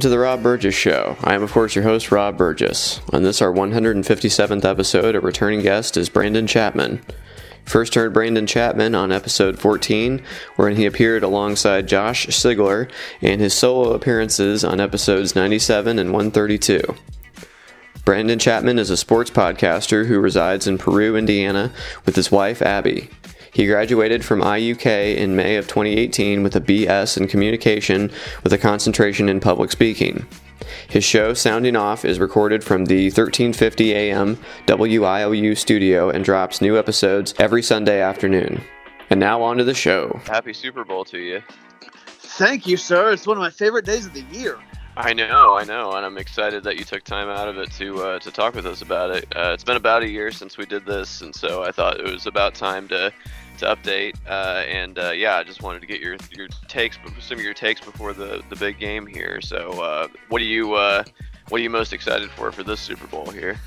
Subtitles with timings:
[0.00, 1.18] welcome to the Rob Burgess Show.
[1.22, 3.02] I am, of course, your host, Rob Burgess.
[3.12, 7.02] On this, our 157th episode, a returning guest is Brandon Chapman.
[7.66, 10.22] First heard Brandon Chapman on episode 14,
[10.56, 16.80] wherein he appeared alongside Josh Sigler, and his solo appearances on episodes 97 and 132.
[18.06, 21.74] Brandon Chapman is a sports podcaster who resides in Peru, Indiana,
[22.06, 23.10] with his wife, Abby.
[23.52, 28.10] He graduated from IUK in May of 2018 with a BS in communication
[28.44, 30.26] with a concentration in public speaking.
[30.88, 36.78] His show, Sounding Off, is recorded from the 1350 AM WIOU studio and drops new
[36.78, 38.60] episodes every Sunday afternoon.
[39.08, 40.20] And now on to the show.
[40.26, 41.42] Happy Super Bowl to you.
[42.04, 43.12] Thank you, sir.
[43.12, 44.58] It's one of my favorite days of the year.
[44.96, 48.02] I know, I know, and I'm excited that you took time out of it to
[48.02, 49.24] uh, to talk with us about it.
[49.34, 52.04] Uh, it's been about a year since we did this, and so I thought it
[52.04, 53.12] was about time to
[53.60, 54.14] to update.
[54.26, 57.54] Uh, and uh, yeah, I just wanted to get your your takes, some of your
[57.54, 59.40] takes before the the big game here.
[59.40, 61.04] So, uh, what are you uh,
[61.48, 63.58] what are you most excited for for this Super Bowl here?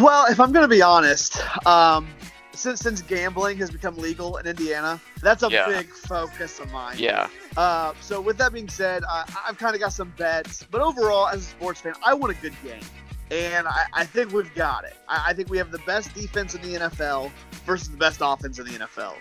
[0.00, 2.08] Well, if I'm going to be honest, um,
[2.52, 5.66] since since gambling has become legal in Indiana, that's a yeah.
[5.66, 6.96] big focus of mine.
[6.98, 7.28] Yeah.
[7.56, 11.28] Uh, so with that being said, I, I've kind of got some bets, but overall,
[11.28, 12.82] as a sports fan, I want a good game,
[13.30, 14.96] and I, I think we've got it.
[15.08, 17.30] I, I think we have the best defense in the NFL
[17.64, 19.14] versus the best offense in the NFL.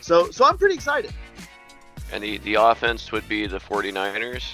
[0.00, 1.12] So so I'm pretty excited.
[2.10, 4.44] And the, the offense would be the 49ers?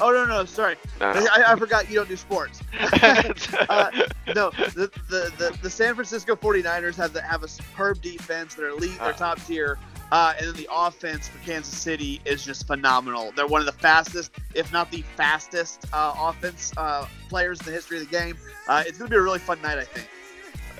[0.00, 1.08] Oh no no sorry no.
[1.08, 2.62] I, I, forgot you don't do sports.
[2.80, 3.90] uh,
[4.34, 8.54] no the, the, the, the San Francisco 49ers have the, have a superb defense.
[8.54, 8.98] They're elite.
[8.98, 9.12] They're uh.
[9.12, 9.78] top tier.
[10.12, 13.32] Uh, and then the offense for Kansas City is just phenomenal.
[13.34, 17.72] They're one of the fastest, if not the fastest, uh, offense uh, players in the
[17.72, 18.36] history of the game.
[18.68, 20.06] Uh, it's going to be a really fun night, I think.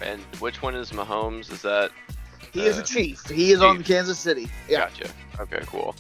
[0.01, 1.51] And which one is Mahomes?
[1.53, 1.91] Is that?
[2.53, 3.27] He is a chief.
[3.27, 3.69] He is chief.
[3.69, 4.49] on Kansas City.
[4.69, 4.81] Yeah.
[4.81, 5.11] Gotcha.
[5.41, 5.95] Okay, cool.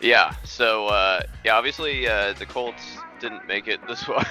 [0.00, 0.34] Yeah.
[0.44, 4.26] So uh, yeah, obviously uh, the Colts didn't make it this far.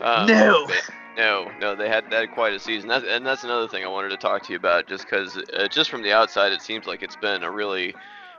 [0.00, 0.68] um, no.
[1.16, 4.08] no, no, they had, had quite a season, that's, and that's another thing I wanted
[4.08, 7.02] to talk to you about, just because, uh, just from the outside, it seems like
[7.02, 7.94] it's been a really,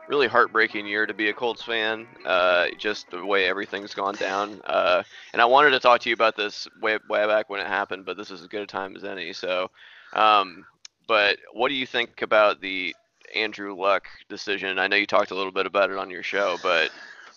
[0.07, 2.07] really heartbreaking year to be a Colts fan.
[2.25, 4.61] Uh, just the way everything's gone down.
[4.65, 7.67] Uh, and I wanted to talk to you about this way, way back when it
[7.67, 9.33] happened, but this is as good a time as any.
[9.33, 9.69] So,
[10.13, 10.65] um,
[11.07, 12.95] but what do you think about the
[13.35, 14.79] Andrew Luck decision?
[14.79, 16.91] I know you talked a little bit about it on your show, but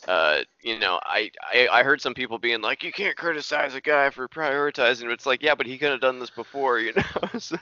[0.06, 3.81] uh, you know, I, I I heard some people being like, you can't criticize a
[3.81, 5.12] guy for prioritizing.
[5.12, 7.39] It's like, yeah, but he could have done this before, you know.
[7.39, 7.56] so.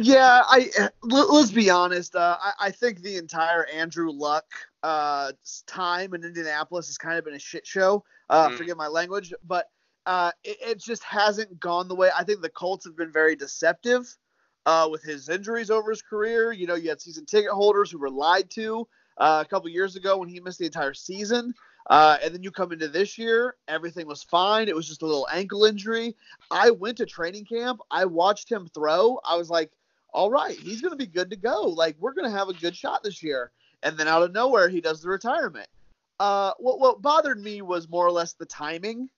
[0.00, 0.70] Yeah, I
[1.02, 2.16] let, us be honest.
[2.16, 4.46] Uh, I, I think the entire Andrew Luck
[4.82, 5.32] uh,
[5.66, 8.04] time in Indianapolis has kind of been a shit show.
[8.28, 8.56] Uh, mm.
[8.56, 9.70] Forgive my language, but
[10.06, 12.10] uh, it, it, just hasn't gone the way.
[12.16, 14.16] I think the Colts have been very deceptive
[14.66, 16.52] uh, with his injuries over his career.
[16.52, 18.88] You know, you had season ticket holders who were lied to
[19.20, 21.54] uh, a couple years ago when he missed the entire season.
[21.88, 24.68] Uh, and then you come into this year, everything was fine.
[24.68, 26.14] It was just a little ankle injury.
[26.50, 27.80] I went to training camp.
[27.90, 29.18] I watched him throw.
[29.24, 29.70] I was like,
[30.12, 31.62] all right, he's going to be good to go.
[31.62, 33.52] Like, we're going to have a good shot this year.
[33.82, 35.68] And then out of nowhere, he does the retirement.
[36.18, 39.08] Uh, what, what bothered me was more or less the timing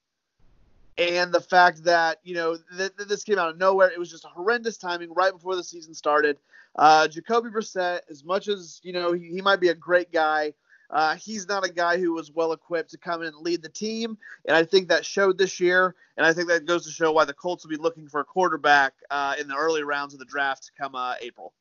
[0.99, 3.91] and the fact that you know th- th- this came out of nowhere.
[3.91, 6.39] It was just a horrendous timing right before the season started.
[6.77, 10.55] Uh, Jacoby Brissett, as much as you know he, he might be a great guy,
[10.91, 13.69] uh, he's not a guy who was well equipped to come in and lead the
[13.69, 14.17] team,
[14.47, 15.95] and I think that showed this year.
[16.19, 18.25] And I think that goes to show why the Colts will be looking for a
[18.25, 21.55] quarterback uh, in the early rounds of the draft come uh, April.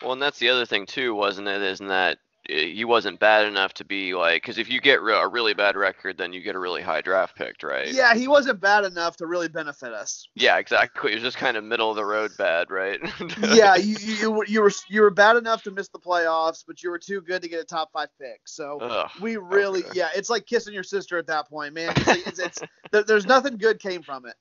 [0.00, 1.60] Well, and that's the other thing too, wasn't it?
[1.60, 2.18] Isn't that
[2.48, 5.76] Eh, he wasn't bad enough to be like because if you get a really bad
[5.76, 7.92] record then you get a really high draft pick right?
[7.92, 10.28] Yeah he wasn't bad enough to really benefit us.
[10.34, 11.12] Yeah exactly.
[11.12, 13.00] It was just kind of middle of the road bad right?
[13.54, 16.90] Yeah you, you, you were you were bad enough to miss the playoffs but you
[16.90, 18.40] were too good to get a top five pick.
[18.44, 19.92] So Ugh, we really okay.
[19.94, 21.92] yeah it's like kissing your sister at that point man.
[21.96, 22.62] It's, it's,
[22.92, 24.34] it's there's nothing good came from it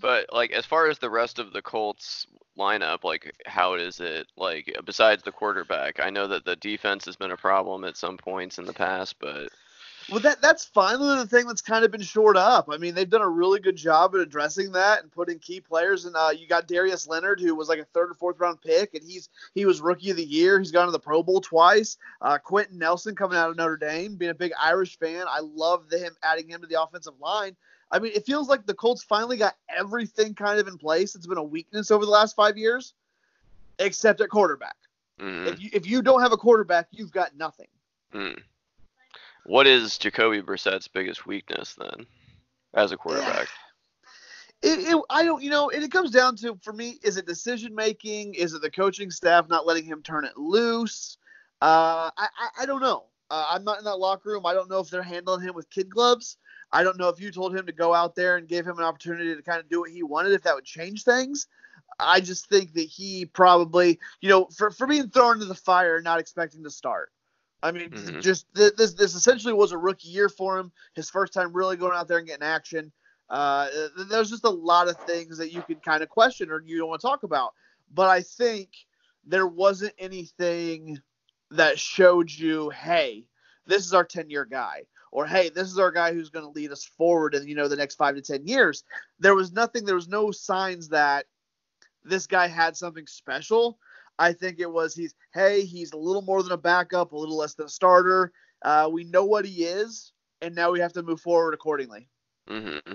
[0.00, 2.26] but like as far as the rest of the Colts
[2.58, 6.00] lineup, like how is it like besides the quarterback?
[6.00, 9.16] I know that the defense has been a problem at some points in the past,
[9.20, 9.48] but
[10.10, 12.70] well, that that's finally the thing that's kind of been shored up.
[12.72, 16.06] I mean, they've done a really good job at addressing that and putting key players.
[16.06, 18.94] And uh, you got Darius Leonard, who was like a third or fourth round pick,
[18.94, 20.58] and he's he was rookie of the year.
[20.58, 21.98] He's gone to the Pro Bowl twice.
[22.22, 25.90] Uh, Quenton Nelson coming out of Notre Dame, being a big Irish fan, I love
[25.90, 27.54] the, him adding him to the offensive line.
[27.90, 31.14] I mean, it feels like the Colts finally got everything kind of in place.
[31.14, 32.94] It's been a weakness over the last five years,
[33.78, 34.76] except at quarterback.
[35.20, 35.46] Mm.
[35.46, 37.68] If, you, if you don't have a quarterback, you've got nothing.
[38.14, 38.40] Mm.
[39.46, 42.06] What is Jacoby Brissett's biggest weakness then,
[42.74, 43.48] as a quarterback?
[44.60, 47.76] It, it, I don't, you know, it comes down to for me, is it decision
[47.76, 48.34] making?
[48.34, 51.16] Is it the coaching staff not letting him turn it loose?
[51.62, 53.04] Uh, I, I, I don't know.
[53.30, 54.46] Uh, I'm not in that locker room.
[54.46, 56.38] I don't know if they're handling him with kid gloves.
[56.72, 58.84] I don't know if you told him to go out there and give him an
[58.84, 61.46] opportunity to kind of do what he wanted, if that would change things.
[61.98, 65.96] I just think that he probably, you know, for, for being thrown into the fire,
[65.96, 67.10] and not expecting to start.
[67.62, 68.20] I mean, mm-hmm.
[68.20, 70.70] just th- this this essentially was a rookie year for him.
[70.94, 72.92] His first time really going out there and getting action.
[73.28, 73.68] Uh,
[74.08, 76.88] there's just a lot of things that you can kind of question or you don't
[76.88, 77.52] want to talk about.
[77.92, 78.70] But I think
[79.26, 80.98] there wasn't anything
[81.50, 83.24] that showed you, hey,
[83.66, 86.50] this is our 10 year guy, or hey, this is our guy who's going to
[86.50, 88.84] lead us forward in you know the next five to 10 years.
[89.18, 89.84] There was nothing.
[89.84, 91.26] There was no signs that
[92.04, 93.78] this guy had something special.
[94.18, 97.36] I think it was he's hey, he's a little more than a backup, a little
[97.36, 98.32] less than a starter.
[98.62, 100.12] Uh, we know what he is,
[100.42, 102.08] and now we have to move forward accordingly.
[102.48, 102.94] Mm-hmm.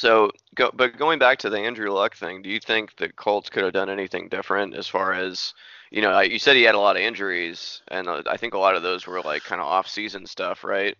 [0.00, 3.50] So, go, but going back to the Andrew Luck thing, do you think the Colts
[3.50, 5.52] could have done anything different as far as,
[5.90, 8.58] you know, you said he had a lot of injuries, and uh, I think a
[8.58, 10.98] lot of those were like kind of off-season stuff, right?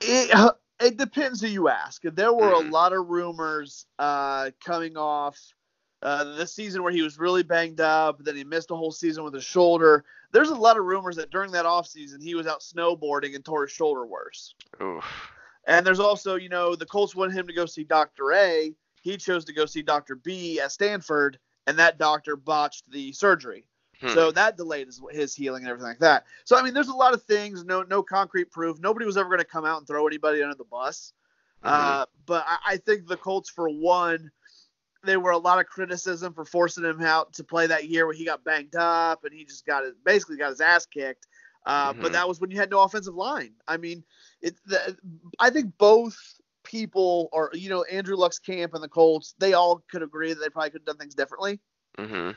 [0.00, 2.02] It, uh, it depends who you ask.
[2.04, 2.68] There were mm.
[2.68, 5.36] a lot of rumors uh, coming off
[6.00, 9.24] uh, the season where he was really banged up, then he missed a whole season
[9.24, 10.04] with his shoulder.
[10.30, 13.62] There's a lot of rumors that during that offseason he was out snowboarding and tore
[13.62, 14.54] his shoulder worse.
[14.80, 15.32] Oof.
[15.66, 18.32] And there's also, you know, the Colts wanted him to go see Dr.
[18.32, 18.74] A.
[19.02, 20.16] He chose to go see Dr.
[20.16, 23.66] B at Stanford, and that doctor botched the surgery.
[24.00, 24.08] Hmm.
[24.08, 26.24] So that delayed his, his healing and everything like that.
[26.44, 28.78] So I mean, there's a lot of things, no no concrete proof.
[28.80, 31.12] Nobody was ever going to come out and throw anybody under the bus.
[31.64, 31.74] Mm-hmm.
[31.74, 34.30] Uh, but I, I think the Colts, for one,
[35.04, 38.14] there were a lot of criticism for forcing him out to play that year where
[38.14, 41.26] he got banged up and he just got his, basically got his ass kicked.
[41.66, 42.02] Uh, mm-hmm.
[42.02, 43.52] But that was when you had no offensive line.
[43.68, 44.02] I mean,
[44.42, 44.56] it.
[44.66, 44.96] The,
[45.38, 46.16] I think both
[46.64, 50.40] people, are, you know, Andrew Luck's camp and the Colts, they all could agree that
[50.40, 51.60] they probably could have done things differently.
[51.98, 52.30] Mm-hmm.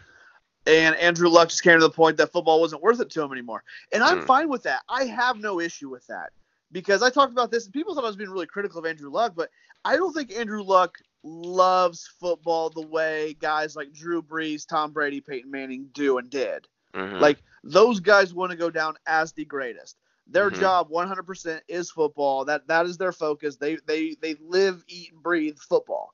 [0.65, 3.31] And Andrew Luck just came to the point that football wasn't worth it to him
[3.31, 3.63] anymore.
[3.91, 4.25] And I'm mm.
[4.25, 4.81] fine with that.
[4.87, 6.31] I have no issue with that
[6.71, 9.11] because I talked about this and people thought I was being really critical of Andrew
[9.11, 9.49] Luck, but
[9.83, 15.21] I don't think Andrew Luck loves football the way guys like Drew Brees, Tom Brady,
[15.21, 16.67] Peyton Manning do and did.
[16.93, 17.19] Mm-hmm.
[17.19, 19.97] Like those guys want to go down as the greatest.
[20.27, 20.59] Their mm-hmm.
[20.59, 22.45] job 100% is football.
[22.45, 23.57] That that is their focus.
[23.57, 26.13] They they they live, eat, and breathe football.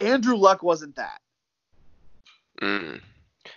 [0.00, 1.20] Andrew Luck wasn't that.
[2.62, 3.00] Mm.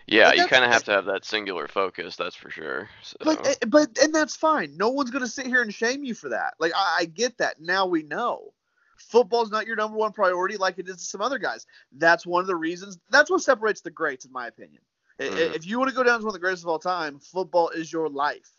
[0.08, 2.16] Yeah, you kind of have to have that singular focus.
[2.16, 2.90] That's for sure.
[3.02, 3.18] So.
[3.22, 4.76] But eh, but and that's fine.
[4.78, 6.56] No one's gonna sit here and shame you for that.
[6.60, 7.62] Like I, I get that.
[7.62, 8.54] Now we know
[8.98, 11.66] football's not your number one priority like it is to some other guys.
[11.94, 12.98] That's one of the reasons.
[13.10, 14.82] That's what separates the greats, in my opinion.
[15.20, 15.54] Mm-hmm.
[15.54, 17.70] If you want to go down as one of the greatest of all time, football
[17.70, 18.50] is your life.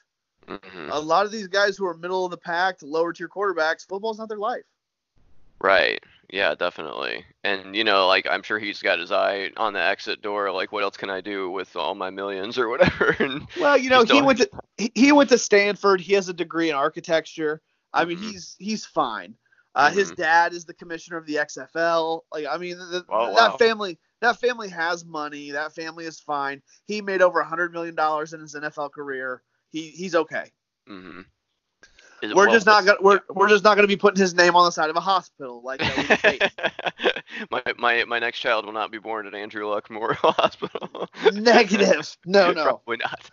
[0.49, 0.91] Mm-hmm.
[0.91, 4.19] A lot of these guys who are middle of the pack, lower tier quarterbacks, football's
[4.19, 4.64] not their life.
[5.61, 6.02] Right.
[6.31, 7.25] Yeah, definitely.
[7.44, 10.50] And you know, like I'm sure he's got his eye on the exit door.
[10.50, 13.17] Like, what else can I do with all my millions or whatever?
[13.60, 14.51] well, you know, he went to
[14.94, 16.01] he went to Stanford.
[16.01, 17.60] He has a degree in architecture.
[17.93, 18.31] I mean, mm-hmm.
[18.31, 19.34] he's he's fine.
[19.74, 19.98] Uh, mm-hmm.
[19.98, 22.20] His dad is the commissioner of the XFL.
[22.32, 23.56] Like, I mean, the, oh, that wow.
[23.56, 25.51] family that family has money.
[25.51, 26.63] That family is fine.
[26.86, 29.43] He made over a hundred million dollars in his NFL career.
[29.74, 30.52] He he's okay.
[30.88, 31.22] Mm-hmm.
[32.22, 34.64] We're well, just not gonna we're, we're just not gonna be putting his name on
[34.64, 35.81] the side of a hospital like
[37.50, 41.08] my, my my next child will not be born at Andrew Luck Memorial Hospital.
[41.32, 42.16] Negative.
[42.24, 42.62] No, no.
[42.62, 43.28] Probably not.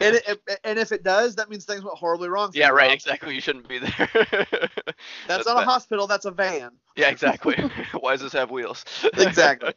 [0.00, 2.52] and, it, and if it does, that means things went horribly wrong.
[2.54, 2.92] yeah, right.
[2.92, 3.34] Exactly.
[3.34, 4.08] You shouldn't be there.
[4.12, 4.94] that's,
[5.26, 5.62] that's, not bad.
[5.62, 6.06] a hospital.
[6.06, 6.70] That's a van.
[6.96, 7.56] Yeah, exactly.
[7.98, 8.84] Why does this have wheels?
[9.18, 9.74] exactly.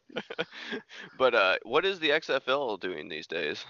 [1.17, 3.65] but uh, what is the XFL doing these days?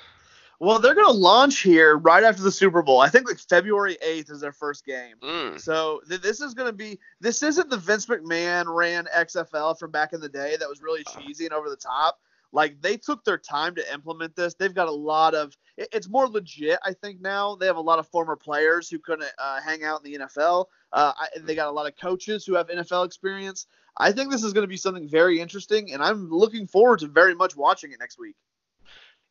[0.59, 3.01] Well, they're going to launch here right after the Super Bowl.
[3.01, 5.15] I think like February 8th is their first game.
[5.21, 5.59] Mm.
[5.59, 9.91] So th- this is going to be this isn't the Vince McMahon ran XFL from
[9.91, 11.19] back in the day that was really uh.
[11.19, 12.19] cheesy and over the top.
[12.51, 14.53] Like they took their time to implement this.
[14.53, 17.55] They've got a lot of it, it's more legit, I think now.
[17.55, 20.65] They have a lot of former players who couldn't uh, hang out in the NFL.
[20.93, 23.67] Uh, I, they got a lot of coaches who have NFL experience.
[23.97, 27.07] I think this is going to be something very interesting, and I'm looking forward to
[27.07, 28.35] very much watching it next week.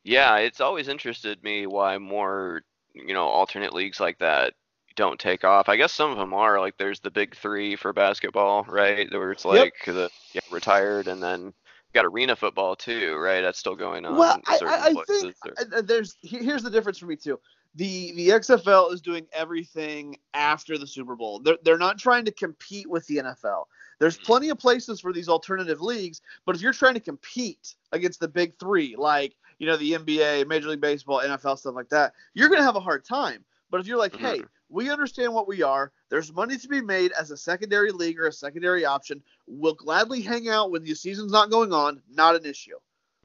[0.04, 4.52] Yeah, it's always interested me why more, you know, alternate leagues like that
[4.96, 5.68] don't take off.
[5.68, 9.10] I guess some of them are like there's the big three for basketball, right?
[9.10, 9.94] Where it's like yep.
[9.94, 11.52] the yeah, retired and then
[11.94, 13.40] got arena football too, right?
[13.40, 14.16] That's still going on.
[14.16, 15.82] Well, I, I think or...
[15.82, 17.40] there's here's the difference for me too.
[17.76, 21.40] The the XFL is doing everything after the Super Bowl.
[21.40, 23.64] They're they're not trying to compete with the NFL.
[23.98, 24.24] There's mm.
[24.24, 28.28] plenty of places for these alternative leagues, but if you're trying to compete against the
[28.28, 32.48] big three, like you know, the NBA, Major League Baseball, NFL, stuff like that, you're
[32.48, 33.44] going to have a hard time.
[33.70, 34.24] But if you're like, mm-hmm.
[34.24, 38.18] hey, we understand what we are, there's money to be made as a secondary league
[38.18, 42.36] or a secondary option, we'll gladly hang out when the season's not going on, not
[42.36, 42.76] an issue.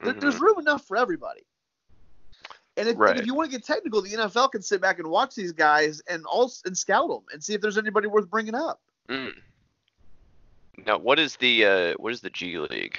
[0.02, 0.18] Mm-hmm.
[0.18, 1.42] There's room enough for everybody.
[2.76, 3.18] And if, right.
[3.18, 6.00] if, you want to get technical, the NFL can sit back and watch these guys
[6.08, 8.80] and all and scout them and see if there's anybody worth bringing up.
[9.08, 9.32] Mm.
[10.86, 12.98] Now, what is the uh, what is the G League?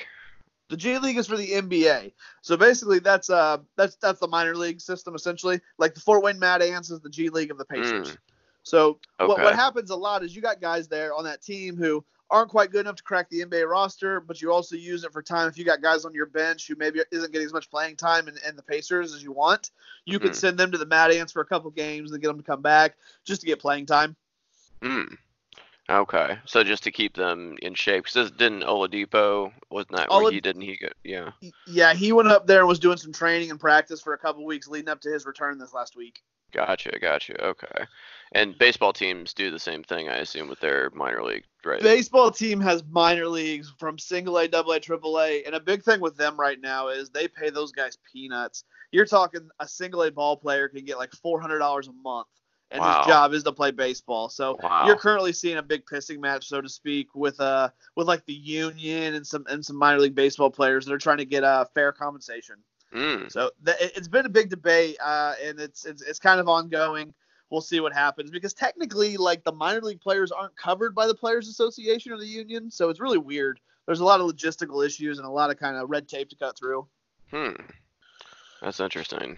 [0.72, 2.14] The G League is for the NBA.
[2.40, 5.60] So basically, that's uh that's that's the minor league system essentially.
[5.78, 8.14] Like the Fort Wayne Mad Ants is the G League of the Pacers.
[8.14, 8.18] Mm.
[8.64, 9.28] So okay.
[9.28, 12.50] what what happens a lot is you got guys there on that team who aren't
[12.50, 15.50] quite good enough to crack the NBA roster, but you also use it for time.
[15.50, 18.30] If you got guys on your bench who maybe isn't getting as much playing time
[18.30, 19.72] in, in the Pacers as you want,
[20.06, 20.22] you mm.
[20.22, 22.44] could send them to the Mad Ants for a couple games and get them to
[22.44, 24.16] come back just to get playing time.
[24.82, 25.18] Mm.
[25.92, 30.32] Okay, so just to keep them in shape, because didn't Oladipo wasn't that Olad- where
[30.32, 30.88] he didn't he go?
[31.04, 31.32] Yeah.
[31.68, 34.46] Yeah, he went up there and was doing some training and practice for a couple
[34.46, 36.22] weeks leading up to his return this last week.
[36.54, 37.44] Gotcha, gotcha.
[37.44, 37.86] Okay.
[38.34, 41.82] And baseball teams do the same thing, I assume, with their minor league, right?
[41.82, 45.84] Baseball team has minor leagues from single A, double A, triple A, and a big
[45.84, 48.64] thing with them right now is they pay those guys peanuts.
[48.92, 52.28] You're talking a single A ball player can get like four hundred dollars a month
[52.72, 53.00] and wow.
[53.00, 54.30] his job is to play baseball.
[54.30, 54.86] So wow.
[54.88, 58.34] you're currently seeing a big pissing match, so to speak, with uh with like the
[58.34, 61.66] union and some and some minor league baseball players that are trying to get uh,
[61.74, 62.56] fair compensation.
[62.94, 63.32] Mm.
[63.32, 67.14] So th- it's been a big debate, uh, and it's, it's it's kind of ongoing.
[67.50, 71.16] We'll see what happens because technically, like the minor league players aren't covered by the
[71.16, 73.60] Players Association or the union, so it's really weird.
[73.86, 76.36] There's a lot of logistical issues and a lot of kind of red tape to
[76.36, 76.88] cut through.
[77.30, 77.54] Hmm.
[78.62, 79.38] That's interesting.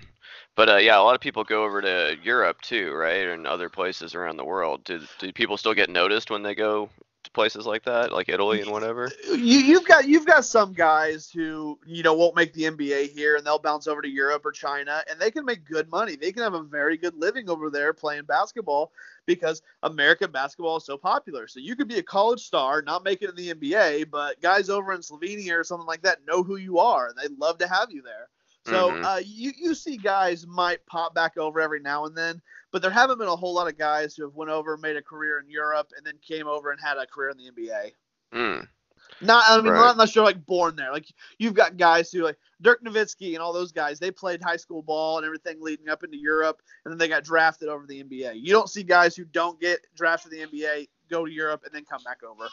[0.56, 3.70] But uh, yeah, a lot of people go over to Europe too, right, and other
[3.70, 4.84] places around the world.
[4.84, 6.90] Do, do people still get noticed when they go
[7.24, 9.10] to places like that, like Italy and whatever?
[9.30, 13.36] You, you've got you've got some guys who you know won't make the NBA here,
[13.36, 16.18] and they'll bounce over to Europe or China, and they can make good money.
[16.18, 18.92] They can have a very good living over there playing basketball
[19.26, 21.48] because American basketball is so popular.
[21.48, 24.70] So you could be a college star, not make it in the NBA, but guys
[24.70, 27.68] over in Slovenia or something like that know who you are, and they'd love to
[27.68, 28.28] have you there.
[28.66, 29.06] So mm-hmm.
[29.06, 32.42] uh, you you see guys might pop back over every now and then,
[32.72, 35.02] but there haven't been a whole lot of guys who have went over, made a
[35.02, 37.92] career in Europe, and then came over and had a career in the NBA.
[38.34, 38.68] Mm.
[39.22, 39.80] Not I mean right.
[39.80, 40.92] not unless you're like born there.
[40.92, 41.06] Like
[41.38, 44.00] you've got guys who like Dirk Nowitzki and all those guys.
[44.00, 47.24] They played high school ball and everything leading up into Europe, and then they got
[47.24, 48.42] drafted over the NBA.
[48.42, 51.74] You don't see guys who don't get drafted to the NBA go to Europe and
[51.74, 52.50] then come back over.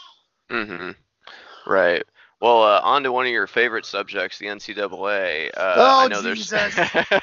[0.51, 1.71] Mm-hmm.
[1.71, 2.03] Right.
[2.41, 5.51] Well, uh, on to one of your favorite subjects, the NCAA.
[5.55, 6.51] Uh, oh, I know Jesus.
[6.51, 7.21] there's,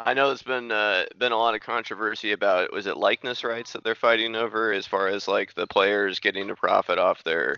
[0.00, 3.72] I know there's been uh, been a lot of controversy about was it likeness rights
[3.72, 7.56] that they're fighting over, as far as like the players getting to profit off their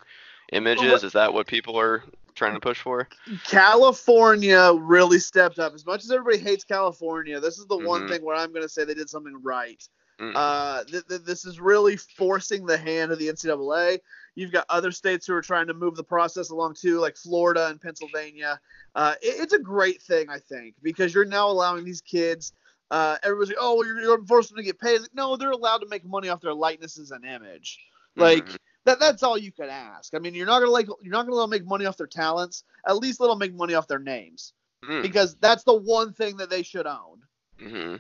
[0.53, 1.03] images.
[1.03, 2.05] Is that what people are
[2.37, 3.09] trying to push for?
[3.45, 5.75] California really stepped up.
[5.75, 7.87] As much as everybody hates California, this is the mm-hmm.
[7.87, 9.83] one thing where I'm going to say they did something right.
[10.21, 13.99] Uh, th- th- this is really forcing the hand of the NCAA.
[14.41, 17.69] You've got other states who are trying to move the process along too, like Florida
[17.69, 18.59] and Pennsylvania.
[18.95, 22.55] Uh, it, it's a great thing, I think, because you're now allowing these kids.
[22.91, 25.03] Uh, everybody's like, oh, well, you're, you're forcing them to get paid.
[25.03, 27.79] Like, no, they're allowed to make money off their likenesses and image.
[28.17, 28.57] Like mm-hmm.
[28.87, 28.99] that.
[28.99, 30.15] That's all you can ask.
[30.15, 30.89] I mean, you're not gonna like.
[31.03, 32.65] You're not gonna let them make money off their talents.
[32.89, 35.03] At least let them make money off their names, mm-hmm.
[35.03, 37.21] because that's the one thing that they should own.
[37.61, 37.97] Mm-hmm.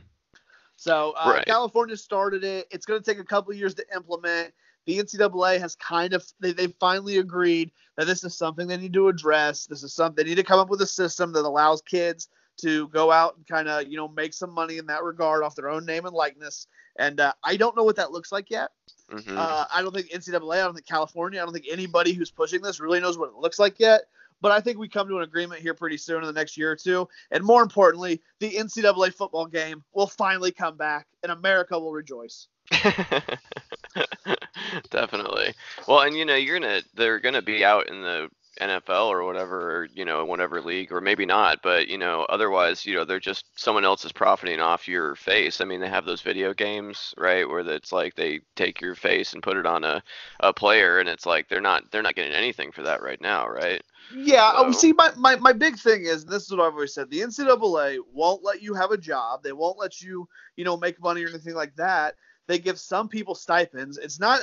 [0.76, 1.46] So uh, right.
[1.46, 2.66] California started it.
[2.70, 4.54] It's going to take a couple years to implement
[4.86, 8.92] the NCAA has kind of they, they finally agreed that this is something they need
[8.94, 9.66] to address.
[9.66, 12.88] This is something they need to come up with a system that allows kids to
[12.88, 15.70] go out and kind of you know make some money in that regard off their
[15.70, 16.66] own name and likeness.
[16.98, 18.70] And uh, I don't know what that looks like yet.
[19.10, 19.36] Mm-hmm.
[19.36, 22.62] Uh, I don't think NCAA, I don't think California, I don't think anybody who's pushing
[22.62, 24.02] this really knows what it looks like yet.
[24.42, 26.70] But I think we come to an agreement here pretty soon in the next year
[26.70, 27.06] or two.
[27.30, 32.48] And more importantly, the NCAA football game will finally come back, and America will rejoice.
[34.90, 35.54] Definitely.
[35.88, 38.28] Well, and you know, you're gonna they're gonna be out in the
[38.60, 42.84] NFL or whatever, or, you know, whatever league, or maybe not, but you know, otherwise,
[42.84, 45.60] you know, they're just someone else is profiting off your face.
[45.60, 49.32] I mean, they have those video games, right, where it's like they take your face
[49.32, 50.02] and put it on a,
[50.40, 53.48] a player, and it's like they're not they're not getting anything for that right now,
[53.48, 53.82] right?
[54.14, 54.52] Yeah.
[54.56, 54.72] So.
[54.72, 57.98] see, my, my my big thing is this is what I've always said: the NCAA
[58.12, 59.42] won't let you have a job.
[59.42, 62.14] They won't let you, you know, make money or anything like that
[62.50, 63.96] they give some people stipends.
[63.96, 64.40] It's not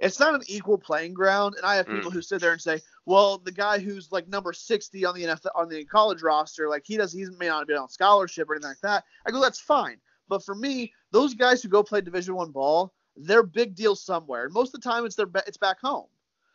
[0.00, 1.54] it's not an equal playing ground.
[1.56, 2.14] And I have people mm.
[2.14, 5.50] who sit there and say, well, the guy who's like number 60 on the NFL
[5.54, 8.70] on the college roster, like he does, he may not be on scholarship or anything
[8.70, 9.04] like that.
[9.24, 9.98] I go, that's fine.
[10.28, 14.46] But for me, those guys who go play Division One ball, they're big deal somewhere.
[14.46, 16.06] And most of the time, it's their it's back home.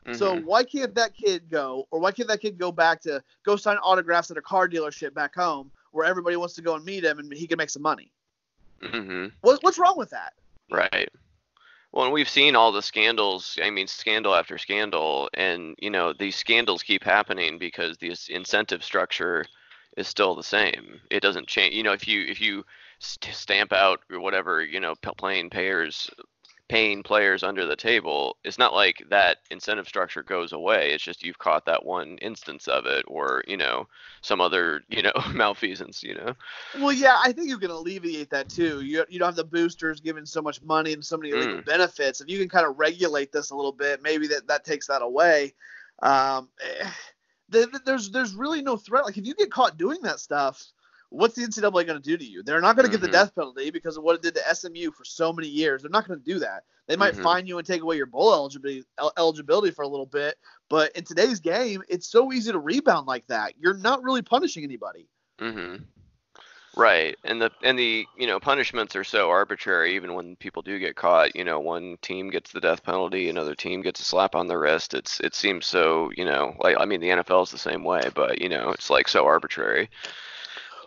[0.06, 0.18] Mm-hmm.
[0.18, 3.56] So why can't that kid go, or why can't that kid go back to go
[3.56, 7.06] sign autographs at a car dealership back home, where everybody wants to go and meet
[7.06, 8.12] him, and he can make some money?
[8.82, 9.28] Mm-hmm.
[9.42, 10.34] What, what's wrong with that?
[10.72, 11.10] Right.
[11.92, 13.58] Well, and we've seen all the scandals.
[13.64, 18.84] I mean, scandal after scandal, and you know these scandals keep happening because the incentive
[18.84, 19.46] structure
[19.98, 21.02] is still the same.
[21.10, 21.74] It doesn't change.
[21.76, 22.66] You know, if you if you
[23.00, 26.10] stamp out or whatever, you know, playing payers
[26.70, 30.92] paying players under the table, it's not like that incentive structure goes away.
[30.92, 33.88] It's just you've caught that one instance of it, or you know,
[34.22, 36.02] some other you know malfeasance.
[36.04, 36.36] You know.
[36.76, 38.82] Well, yeah, I think you can alleviate that too.
[38.82, 41.66] You you don't have the boosters giving so much money and so many mm.
[41.66, 42.22] benefits.
[42.22, 45.02] If you can kind of regulate this a little bit, maybe that that takes that
[45.02, 45.54] away.
[46.02, 46.90] Um, eh,
[47.50, 49.06] there's there's really no threat.
[49.06, 50.64] Like if you get caught doing that stuff
[51.10, 52.44] what's the NCAA going to do to you?
[52.44, 53.02] They're not going to mm-hmm.
[53.04, 55.82] give the death penalty because of what it did to SMU for so many years.
[55.82, 56.64] They're not going to do that.
[56.88, 57.24] They might mm-hmm.
[57.24, 58.84] fine you and take away your bowl eligibility
[59.18, 60.38] eligibility for a little bit,
[60.70, 63.54] but in today's game, it's so easy to rebound like that.
[63.60, 65.08] You're not really punishing anybody.
[65.40, 65.84] Mm-hmm.
[66.76, 69.96] Right, and the and the you know punishments are so arbitrary.
[69.96, 73.56] Even when people do get caught, you know, one team gets the death penalty, another
[73.56, 74.94] team gets a slap on the wrist.
[74.94, 78.10] It's it seems so you know like I mean the NFL is the same way,
[78.14, 79.90] but you know it's like so arbitrary.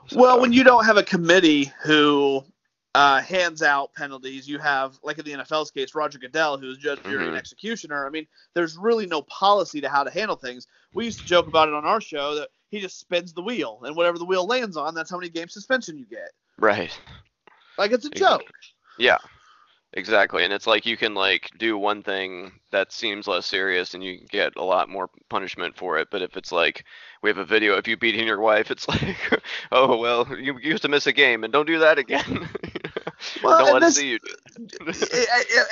[0.09, 2.44] So, well, when you don't have a committee who
[2.94, 7.02] uh, hands out penalties, you have, like in the NFL's case, Roger Goodell, who's judge,
[7.02, 7.28] jury, mm-hmm.
[7.28, 8.06] and executioner.
[8.06, 10.66] I mean, there's really no policy to how to handle things.
[10.92, 13.80] We used to joke about it on our show that he just spins the wheel,
[13.85, 16.30] and whatever the wheel lands on, that's how many game suspension you get.
[16.59, 16.97] Right.
[17.78, 18.42] Like it's a joke.
[18.99, 19.18] Yeah.
[19.94, 24.02] Exactly, and it's like you can like do one thing that seems less serious, and
[24.02, 26.08] you get a lot more punishment for it.
[26.11, 26.84] But if it's like
[27.22, 29.16] we have a video of you beating your wife, it's like,
[29.70, 32.49] oh well, you used to miss a game, and don't do that again.
[33.42, 34.18] well, don't let this, see you.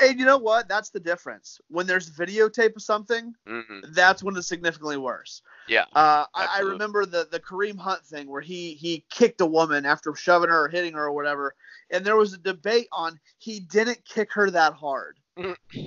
[0.02, 0.68] and, you know what?
[0.68, 1.60] That's the difference.
[1.68, 3.92] When there's videotape of something, mm-hmm.
[3.92, 5.42] that's when it's significantly worse.
[5.68, 5.84] Yeah.
[5.94, 9.86] Uh, I, I remember the the Kareem Hunt thing where he he kicked a woman
[9.86, 11.54] after shoving her or hitting her or whatever
[11.90, 15.18] and there was a debate on he didn't kick her that hard.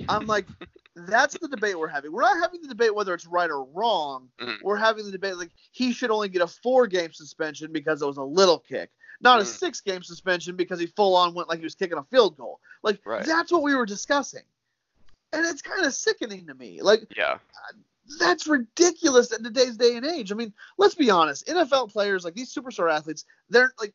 [0.08, 0.46] I'm like,
[0.96, 2.12] that's the debate we're having.
[2.12, 4.28] We're not having the debate whether it's right or wrong.
[4.40, 4.64] Mm-hmm.
[4.64, 8.06] We're having the debate like he should only get a four game suspension because it
[8.06, 9.42] was a little kick, not mm-hmm.
[9.42, 12.36] a six game suspension because he full on went like he was kicking a field
[12.36, 12.60] goal.
[12.82, 13.24] Like right.
[13.24, 14.42] that's what we were discussing,
[15.32, 16.80] and it's kind of sickening to me.
[16.82, 17.38] Like, yeah.
[18.18, 20.30] That's ridiculous in today's day and age.
[20.30, 21.46] I mean, let's be honest.
[21.46, 23.94] NFL players, like these superstar athletes, they're like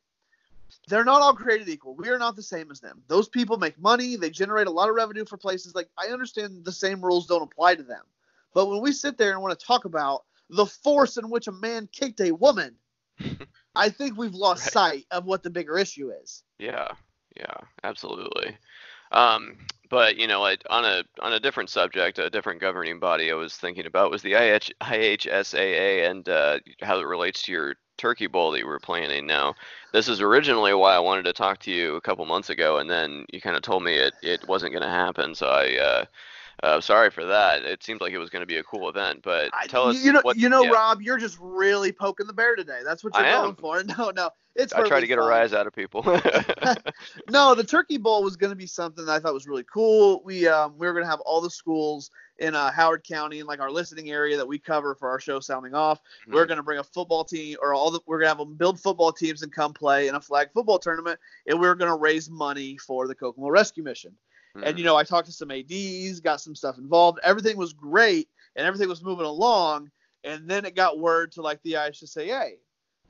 [0.88, 1.96] they're not all created equal.
[1.96, 3.02] We are not the same as them.
[3.08, 5.76] Those people make money, they generate a lot of revenue for places.
[5.76, 8.04] Like I understand the same rules don't apply to them.
[8.54, 11.52] But when we sit there and want to talk about the force in which a
[11.52, 12.76] man kicked a woman,
[13.80, 14.74] I think we've lost right.
[14.74, 16.44] sight of what the bigger issue is.
[16.58, 16.90] Yeah.
[17.38, 18.58] Yeah, absolutely.
[19.12, 19.58] Um,
[19.90, 23.36] but you know, like on a on a different subject, a different governing body I
[23.36, 28.28] was thinking about was the IH, IHSAA and uh, how it relates to your Turkey
[28.28, 29.26] Bowl that you were planning.
[29.26, 29.56] Now,
[29.94, 32.90] this is originally why I wanted to talk to you a couple months ago, and
[32.90, 35.36] then you kind of told me it, it wasn't going to happen.
[35.36, 36.06] So I, uh,
[36.64, 37.64] uh, sorry for that.
[37.64, 40.04] It seemed like it was going to be a cool event, but tell us.
[40.04, 40.72] You know, what, you know, yeah.
[40.72, 42.80] Rob, you're just really poking the bear today.
[42.84, 43.56] That's what you're I going am.
[43.56, 43.84] for.
[43.98, 44.74] No, no, it's.
[44.74, 45.26] I try to get fun.
[45.26, 46.04] a rise out of people.
[47.30, 50.22] no, the Turkey Bowl was going to be something that I thought was really cool.
[50.24, 53.48] We um, we were going to have all the schools in uh, Howard County, in
[53.48, 56.00] like our listening area that we cover for our show Sounding Off.
[56.00, 56.34] Mm-hmm.
[56.34, 58.56] We're going to bring a football team, or all the we're going to have them
[58.56, 61.98] build football teams and come play in a flag football tournament, and we're going to
[61.98, 64.16] raise money for the Kokomo Rescue Mission.
[64.56, 64.68] Mm-hmm.
[64.68, 67.20] And you know, I talked to some ads, got some stuff involved.
[67.24, 69.92] Everything was great, and everything was moving along.
[70.24, 72.58] And then it got word to like the IHSAA,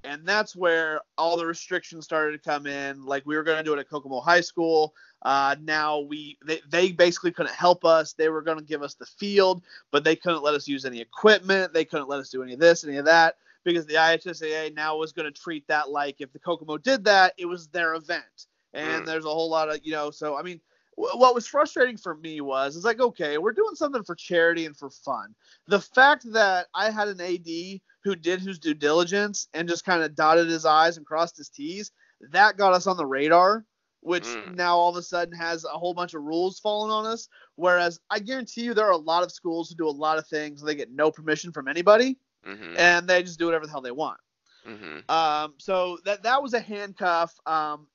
[0.04, 3.04] and that's where all the restrictions started to come in.
[3.04, 4.93] Like we were going to do it at Kokomo High School.
[5.23, 8.13] Uh, now we they, they basically couldn't help us.
[8.13, 11.02] They were going to give us the field, but they couldn't let us use any
[11.02, 11.73] equipment.
[11.73, 14.97] They couldn't let us do any of this, any of that, because the IHSAA now
[14.97, 18.47] was going to treat that like if the Kokomo did that, it was their event.
[18.73, 19.06] And mm.
[19.06, 20.12] there's a whole lot of you know.
[20.12, 20.62] So I mean,
[21.00, 24.76] what was frustrating for me was it's like okay we're doing something for charity and
[24.76, 25.34] for fun
[25.68, 30.04] the fact that i had an ad who did his due diligence and just kind
[30.04, 31.92] of dotted his i's and crossed his t's
[32.32, 33.66] that got us on the radar
[34.02, 34.56] which mm.
[34.56, 37.28] now all of a sudden has a whole bunch of rules falling on us.
[37.56, 40.28] Whereas I guarantee you there are a lot of schools who do a lot of
[40.28, 42.76] things they get no permission from anybody, mm-hmm.
[42.78, 44.20] and they just do whatever the hell they want.
[44.68, 45.10] Mm-hmm.
[45.10, 47.34] Um, so that that was a handcuff.
[47.46, 47.88] Um,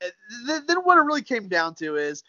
[0.47, 2.23] th- then what it really came down to is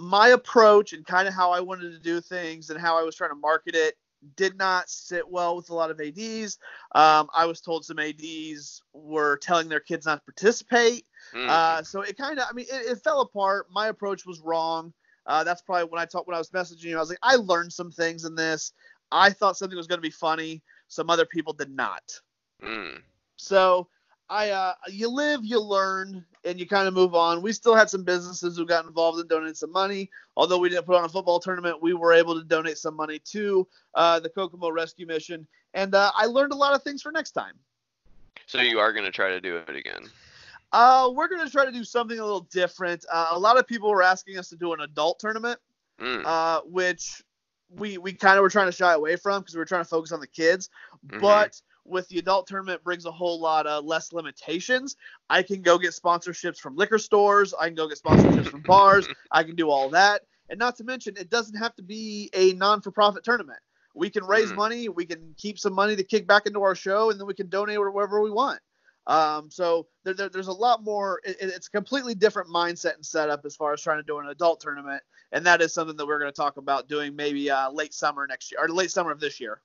[0.00, 3.14] my approach and kind of how I wanted to do things and how I was
[3.14, 3.96] trying to market it
[4.36, 6.58] did not sit well with a lot of ads.
[6.94, 11.06] Um, I was told some ads were telling their kids not to participate.
[11.34, 11.48] Mm.
[11.48, 13.66] Uh, so it kind of, I mean, it, it, fell apart.
[13.70, 14.92] My approach was wrong.
[15.26, 16.96] Uh, that's probably when I talked when I was messaging you.
[16.96, 18.72] I was like, I learned some things in this.
[19.12, 20.62] I thought something was going to be funny.
[20.88, 22.02] Some other people did not.
[22.62, 23.02] Mm.
[23.36, 23.88] So
[24.28, 27.42] I, uh, you live, you learn, and you kind of move on.
[27.42, 30.10] We still had some businesses who got involved and donated some money.
[30.36, 33.18] Although we didn't put on a football tournament, we were able to donate some money
[33.18, 37.12] to uh, the Kokomo Rescue Mission, and uh, I learned a lot of things for
[37.12, 37.54] next time.
[38.46, 40.08] So you are going to try to do it again.
[40.72, 43.04] Uh, we're going to try to do something a little different.
[43.12, 45.58] Uh, a lot of people were asking us to do an adult tournament.
[46.00, 46.22] mm.
[46.24, 47.22] uh, which
[47.76, 49.88] we we kind of were trying to shy away from because we were trying to
[49.88, 50.70] focus on the kids.
[51.06, 51.20] Mm-hmm.
[51.20, 54.96] But with the adult tournament brings a whole lot of less limitations.
[55.28, 57.54] I can go get sponsorships from liquor stores.
[57.58, 59.08] I can go get sponsorships from bars.
[59.30, 60.22] I can do all that.
[60.48, 63.60] And not to mention, it doesn't have to be a non-for-profit tournament.
[63.94, 64.56] We can raise mm.
[64.56, 64.88] money.
[64.88, 67.48] We can keep some money to kick back into our show, and then we can
[67.48, 68.60] donate wherever we want.
[69.06, 71.20] Um, so there, there, there's a lot more.
[71.24, 74.28] It, it's a completely different mindset and setup as far as trying to do an
[74.28, 77.70] adult tournament, and that is something that we're going to talk about doing maybe uh,
[77.70, 79.60] late summer next year or late summer of this year.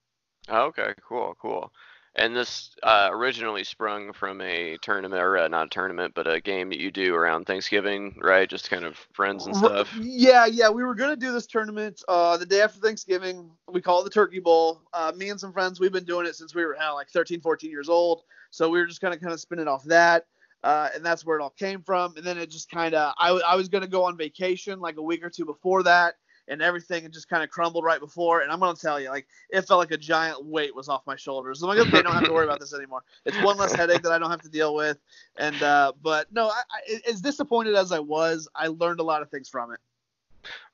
[0.49, 1.71] Okay, cool, cool.
[2.17, 6.39] And this uh, originally sprung from a tournament, or uh, not a tournament, but a
[6.39, 8.49] game that you do around Thanksgiving, right?
[8.49, 9.93] Just kind of friends and stuff.
[9.99, 10.69] Yeah, yeah.
[10.69, 13.49] We were gonna do this tournament uh, the day after Thanksgiving.
[13.67, 14.81] We call it the Turkey Bowl.
[14.93, 17.41] Uh, me and some friends, we've been doing it since we were uh, like 13,
[17.41, 18.23] 14 years old.
[18.49, 20.25] So we were just gonna kind of spin it off that.
[20.63, 22.15] Uh, and that's where it all came from.
[22.17, 24.97] And then it just kind of, I, I was going to go on vacation like
[24.97, 26.15] a week or two before that
[26.47, 28.41] and everything had just kind of crumbled right before.
[28.41, 31.15] And I'm gonna tell you, like it felt like a giant weight was off my
[31.15, 31.61] shoulders.
[31.61, 33.03] I'm like, okay, I don't have to worry about this anymore.
[33.25, 34.97] It's one less headache that I don't have to deal with.
[35.37, 39.21] And uh, but no, I, I, as disappointed as I was, I learned a lot
[39.21, 39.79] of things from it.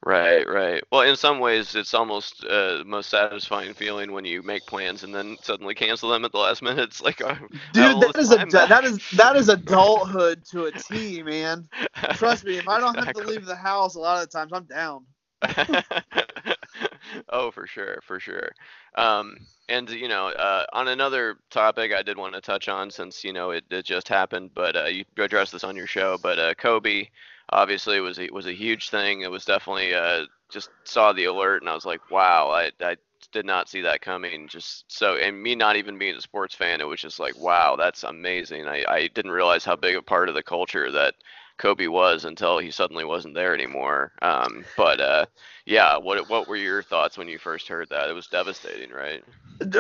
[0.04, 0.84] Right, right.
[0.92, 5.04] Well, in some ways, it's almost uh, the most satisfying feeling when you make plans
[5.04, 6.90] and then suddenly cancel them at the last minute.
[6.90, 7.38] It's like, oh,
[7.72, 11.70] dude, that is a that is that is adulthood to a T, man.
[12.14, 14.52] Trust me, if I don't have to leave the house, a lot of the times
[14.54, 15.06] I'm down.
[17.30, 18.52] oh, for sure, for sure.
[18.96, 19.38] Um,
[19.70, 23.34] and you know, uh, on another topic, I did want to touch on since you
[23.34, 26.18] know it, it just happened, but uh, you addressed this on your show.
[26.22, 27.08] But uh, Kobe,
[27.50, 29.22] obviously, was a, was a huge thing.
[29.22, 32.98] It was definitely uh, just saw the alert, and I was like, wow, I, I
[33.32, 34.48] did not see that coming.
[34.48, 37.76] Just so, and me not even being a sports fan, it was just like, wow,
[37.76, 38.68] that's amazing.
[38.68, 41.16] I, I didn't realize how big a part of the culture that
[41.62, 44.14] Kobe was until he suddenly wasn't there anymore.
[44.24, 45.26] Um, but uh,
[45.66, 48.10] yeah, what what were your thoughts when you first heard that?
[48.10, 49.24] It was devastating, right?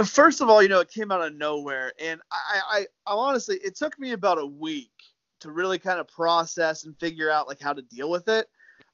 [0.06, 3.58] First of all, you know, it came out of nowhere, and I, I, I honestly,
[3.64, 4.92] it took me about a week
[5.40, 8.48] to really kind of process and figure out like how to deal with it.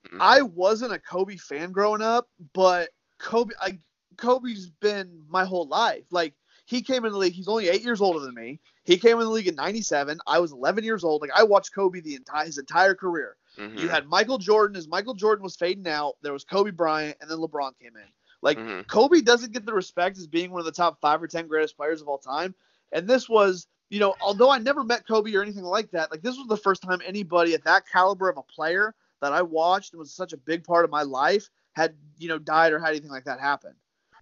[0.08, 0.22] Mm-hmm.
[0.22, 3.80] I wasn't a Kobe fan growing up, but Kobe, I,
[4.16, 6.06] Kobe's been my whole life.
[6.10, 6.36] Like
[6.68, 7.34] he came in the league.
[7.34, 8.60] He's only eight years older than me.
[8.84, 10.20] He came in the league in '97.
[10.28, 11.22] I was 11 years old.
[11.22, 13.38] Like I watched Kobe the entire his entire career.
[13.58, 13.78] Mm-hmm.
[13.78, 14.76] You had Michael Jordan.
[14.76, 18.10] As Michael Jordan was fading out, there was Kobe Bryant, and then LeBron came in.
[18.42, 18.82] Like mm-hmm.
[18.82, 21.78] Kobe doesn't get the respect as being one of the top five or ten greatest
[21.78, 22.54] players of all time.
[22.92, 26.22] And this was, you know, although I never met Kobe or anything like that, like
[26.22, 29.94] this was the first time anybody at that caliber of a player that I watched
[29.94, 32.90] and was such a big part of my life had, you know, died or had
[32.90, 33.74] anything like that happen.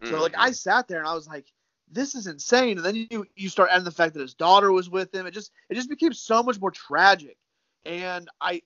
[0.03, 0.13] Mm-hmm.
[0.13, 1.47] So like I sat there and I was like,
[1.91, 2.77] this is insane.
[2.77, 5.25] And then you you start adding the fact that his daughter was with him.
[5.25, 7.37] It just it just became so much more tragic.
[7.85, 8.61] And I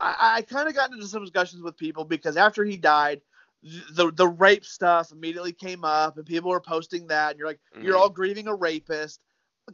[0.00, 3.20] I, I kind of got into some discussions with people because after he died,
[3.62, 7.60] the the rape stuff immediately came up and people were posting that and you're like
[7.74, 7.84] mm-hmm.
[7.84, 9.20] you're all grieving a rapist.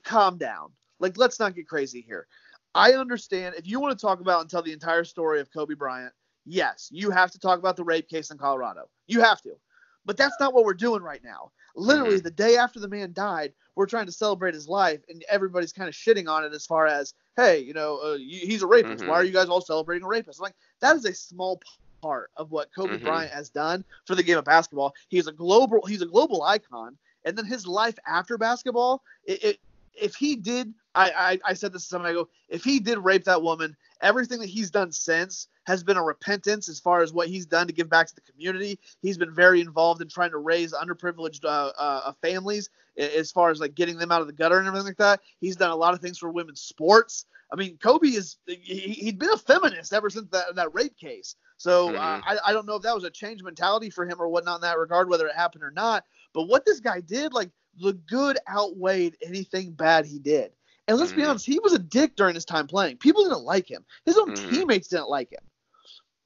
[0.04, 0.70] Calm down.
[1.00, 2.26] Like let's not get crazy here.
[2.74, 5.74] I understand if you want to talk about and tell the entire story of Kobe
[5.74, 6.12] Bryant,
[6.44, 8.88] yes, you have to talk about the rape case in Colorado.
[9.08, 9.54] You have to.
[10.04, 11.52] But that's not what we're doing right now.
[11.76, 12.24] Literally, mm-hmm.
[12.24, 15.88] the day after the man died, we're trying to celebrate his life, and everybody's kind
[15.88, 19.02] of shitting on it as far as, hey, you know, uh, he's a rapist.
[19.02, 19.10] Mm-hmm.
[19.10, 20.40] Why are you guys all celebrating a rapist?
[20.40, 21.60] I'm like, that is a small
[22.02, 23.04] part of what Kobe mm-hmm.
[23.04, 24.94] Bryant has done for the game of basketball.
[25.08, 29.60] He's a global, he's a global icon, and then his life after basketball, it, it
[29.94, 32.98] if he did, I, I, I said this to somebody, I go, if he did
[32.98, 37.12] rape that woman, everything that he's done since has been a repentance as far as
[37.12, 38.78] what he's done to give back to the community.
[39.00, 43.60] He's been very involved in trying to raise underprivileged uh, uh, families as far as
[43.60, 45.20] like getting them out of the gutter and everything like that.
[45.40, 47.26] He's done a lot of things for women's sports.
[47.52, 51.36] I mean, Kobe is he, had been a feminist ever since that that rape case.
[51.56, 52.28] So uh, mm-hmm.
[52.28, 54.56] uh, I, I don't know if that was a change mentality for him or whatnot
[54.56, 56.04] in that regard, whether it happened or not.
[56.32, 57.50] But what this guy did, like
[57.80, 60.52] the good outweighed anything bad he did.
[60.90, 61.20] And let's mm-hmm.
[61.20, 62.96] be honest, he was a dick during his time playing.
[62.96, 63.84] People didn't like him.
[64.06, 64.50] His own mm-hmm.
[64.50, 65.38] teammates didn't like him.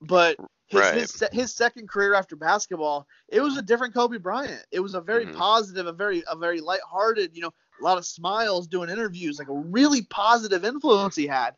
[0.01, 0.95] But his, right.
[0.95, 4.65] his, his second career after basketball, it was a different Kobe Bryant.
[4.73, 5.37] It was a very mm-hmm.
[5.37, 9.49] positive, a very a very lighthearted, you know, a lot of smiles doing interviews, like
[9.49, 11.55] a really positive influence he had.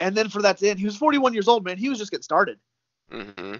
[0.00, 1.78] And then for that to end, he was 41 years old, man.
[1.78, 2.58] He was just getting started.
[3.10, 3.54] Mm-hmm.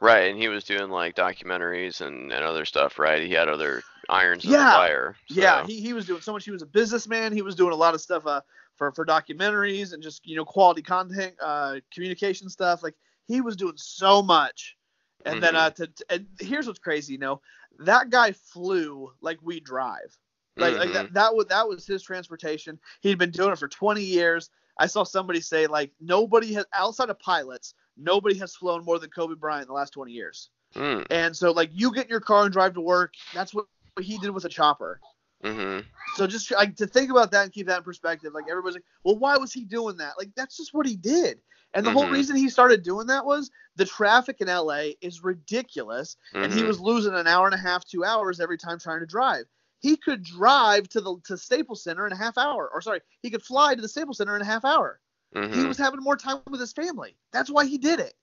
[0.00, 3.22] Right, and he was doing like documentaries and, and other stuff, right?
[3.22, 4.64] He had other irons in yeah.
[4.64, 5.16] the fire.
[5.28, 5.40] So.
[5.40, 6.44] Yeah, he, he was doing so much.
[6.44, 7.32] He was a businessman.
[7.32, 8.40] He was doing a lot of stuff uh,
[8.76, 12.82] for for documentaries and just you know quality content, uh, communication stuff.
[12.82, 12.94] Like
[13.26, 14.76] he was doing so much.
[15.24, 15.40] And mm-hmm.
[15.42, 17.40] then uh, to, to, and here's what's crazy, you know,
[17.80, 20.16] that guy flew like we drive.
[20.56, 20.80] Like, mm-hmm.
[20.80, 21.14] like that, mm-hmm.
[21.14, 22.78] that was that was his transportation.
[23.00, 24.50] He'd been doing it for 20 years.
[24.78, 29.10] I saw somebody say like nobody has outside of pilots, nobody has flown more than
[29.10, 30.50] Kobe Bryant in the last 20 years.
[30.74, 31.06] Mm.
[31.10, 33.14] And so like you get in your car and drive to work.
[33.32, 33.66] That's what
[34.00, 35.00] he did with a chopper.
[35.42, 35.80] hmm
[36.16, 38.32] So just like to think about that and keep that in perspective.
[38.34, 40.14] Like everybody's like, well, why was he doing that?
[40.18, 41.40] Like that's just what he did.
[41.74, 42.12] And the whole Mhm.
[42.12, 46.66] reason he started doing that was the traffic in LA is ridiculous, and he Mhm.
[46.66, 49.44] was losing an hour and a half, two hours every time trying to drive.
[49.80, 53.30] He could drive to the to Staples Center in a half hour, or sorry, he
[53.30, 55.00] could fly to the Staples Center in a half hour.
[55.32, 55.68] He Mhm.
[55.68, 57.16] was having more time with his family.
[57.32, 58.14] That's why he did it.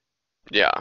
[0.52, 0.72] Yeah,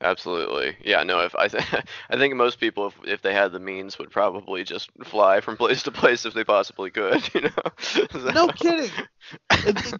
[0.00, 0.76] absolutely.
[0.84, 1.20] Yeah, no.
[1.20, 1.62] If I, th-
[2.10, 5.56] I think most people, if, if they had the means, would probably just fly from
[5.56, 7.22] place to place if they possibly could.
[7.34, 8.30] You know.
[8.32, 8.90] No kidding.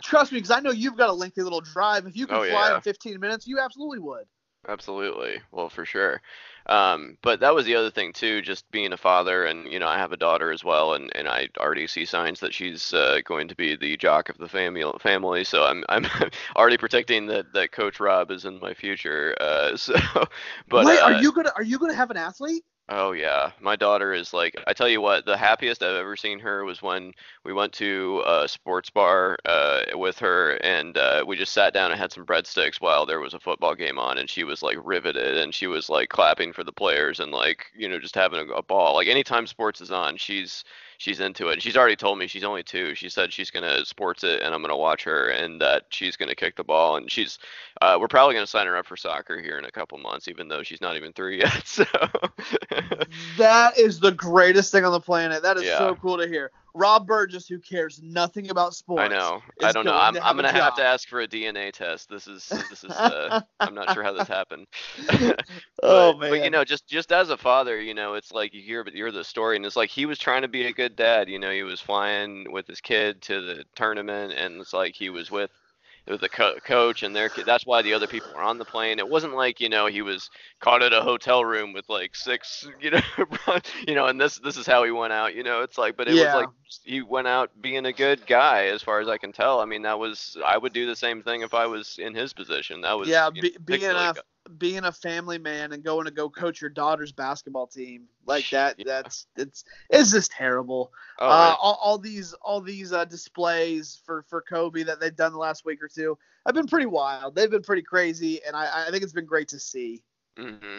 [0.02, 2.06] Trust me, because I know you've got a lengthy little drive.
[2.06, 2.76] If you could Oh, fly yeah.
[2.76, 4.24] in 15 minutes, you absolutely would.
[4.68, 5.40] Absolutely.
[5.52, 6.20] Well, for sure.
[6.68, 9.86] Um, but that was the other thing too, just being a father, and you know,
[9.86, 13.20] I have a daughter as well, and, and I already see signs that she's uh,
[13.24, 14.82] going to be the jock of the family.
[14.98, 16.06] Family, so I'm I'm
[16.56, 19.36] already predicting that that Coach Rob is in my future.
[19.40, 19.94] Uh, so,
[20.68, 22.64] but Wait, uh, are you gonna are you gonna have an athlete?
[22.88, 26.38] Oh yeah, my daughter is like I tell you what, the happiest I've ever seen
[26.38, 27.12] her was when
[27.44, 31.90] we went to a sports bar uh, with her and uh, we just sat down
[31.90, 34.78] and had some breadsticks while there was a football game on and she was like
[34.84, 38.38] riveted and she was like clapping for the players and like you know just having
[38.50, 38.94] a, a ball.
[38.94, 40.62] Like anytime sports is on, she's
[40.98, 41.54] she's into it.
[41.54, 42.94] And she's already told me she's only two.
[42.94, 46.34] She said she's gonna sports it and I'm gonna watch her and that she's gonna
[46.34, 47.38] kick the ball and she's
[47.80, 50.48] uh, we're probably gonna sign her up for soccer here in a couple months, even
[50.48, 51.66] though she's not even three yet.
[51.66, 51.84] So.
[53.38, 55.42] That is the greatest thing on the planet.
[55.42, 55.78] That is Yeah.
[55.78, 56.50] so cool to hear.
[56.76, 59.02] Rob Burgess, who cares nothing about sports.
[59.02, 59.42] I know.
[59.62, 59.96] I don't know.
[59.96, 62.10] I'm, to I'm gonna have to ask for a DNA test.
[62.10, 62.90] This is this is.
[62.90, 64.66] Uh, I'm not sure how this happened.
[65.82, 66.30] oh But- man.
[66.30, 68.92] But you know, just just as a father, you know, it's like you hear but
[68.94, 71.28] you hear the story, and it's like he was trying to be a good dad.
[71.28, 75.08] You know, he was flying with his kid to the tournament, and it's like he
[75.08, 75.50] was with
[76.06, 77.46] the co- coach and their kid.
[77.46, 78.98] That's why the other people were on the plane.
[78.98, 82.66] It wasn't like you know he was caught at a hotel room with like six,
[82.80, 83.00] you know,
[83.86, 85.34] you know, and this this is how he went out.
[85.34, 86.22] You know, it's like, but it Yeah.
[86.24, 86.50] was like
[86.84, 89.60] he went out being a good guy, as far as I can tell.
[89.60, 92.32] I mean, that was I would do the same thing if I was in his
[92.32, 92.82] position.
[92.82, 94.20] That was yeah, you know, being a go-
[94.58, 98.76] being a family man and going to go coach your daughter's basketball team like that.
[98.78, 98.84] Yeah.
[98.86, 100.92] That's it's it's just terrible.
[101.18, 105.32] oh, uh, all, all these all these uh, displays for for Kobe that they've done
[105.32, 107.34] the last week or two have been pretty wild.
[107.34, 110.02] They've been pretty crazy, and I, I think it's been great to see.
[110.38, 110.78] hmm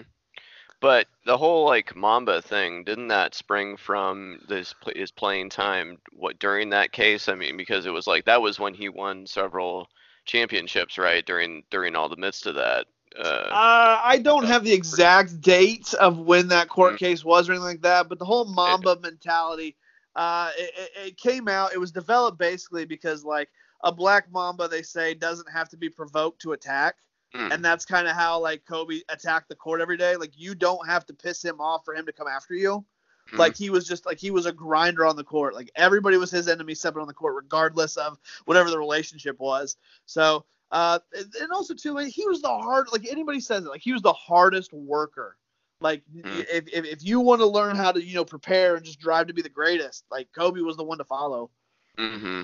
[0.80, 5.98] But the whole like Mamba thing, didn't that spring from this his playing time?
[6.14, 7.28] What during that case?
[7.28, 9.88] I mean, because it was like that was when he won several
[10.26, 11.26] championships, right?
[11.26, 12.86] During during all the midst of that.
[13.18, 17.00] Uh, Uh, I don't have the exact date of when that court Mhm.
[17.00, 19.76] case was or anything like that, but the whole Mamba mentality,
[20.16, 21.74] uh, it, it, came out.
[21.74, 23.50] It was developed basically because like
[23.84, 26.98] a black Mamba, they say, doesn't have to be provoked to attack.
[27.36, 30.16] mm, and that's kind of how like Kobe attacked the court every day.
[30.16, 32.86] Like you don't have to piss him off for him to come after you.
[33.32, 33.38] Mhm.
[33.38, 35.54] Like he was just like he was a grinder on the court.
[35.54, 39.76] Like everybody was his enemy stepping on the court, regardless of whatever the relationship was.
[40.06, 41.00] So uh,
[41.42, 42.88] and also too, he was the hard.
[42.92, 45.38] Like anybody says it, like he was the hardest worker.
[45.80, 46.46] Like Mhm.
[46.52, 49.28] if, if if you want to learn how to you know prepare and just drive
[49.28, 51.52] to be the greatest, like Kobe was the one to follow.
[51.98, 52.44] Mm-hmm.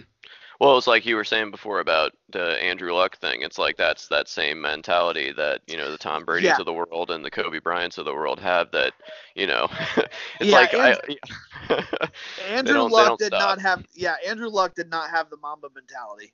[0.59, 3.41] Well, it's like you were saying before about the Andrew Luck thing.
[3.41, 6.59] It's like that's that same mentality that you know the Tom Brady's Yeah.
[6.59, 8.69] of the world and the Kobe Bryants of the world have.
[8.71, 8.93] That
[9.35, 10.95] you know, it's Yeah, like I,
[12.47, 13.57] Andrew Luck did stop.
[13.57, 16.33] not have yeah Andrew Luck did not have the Mamba mentality.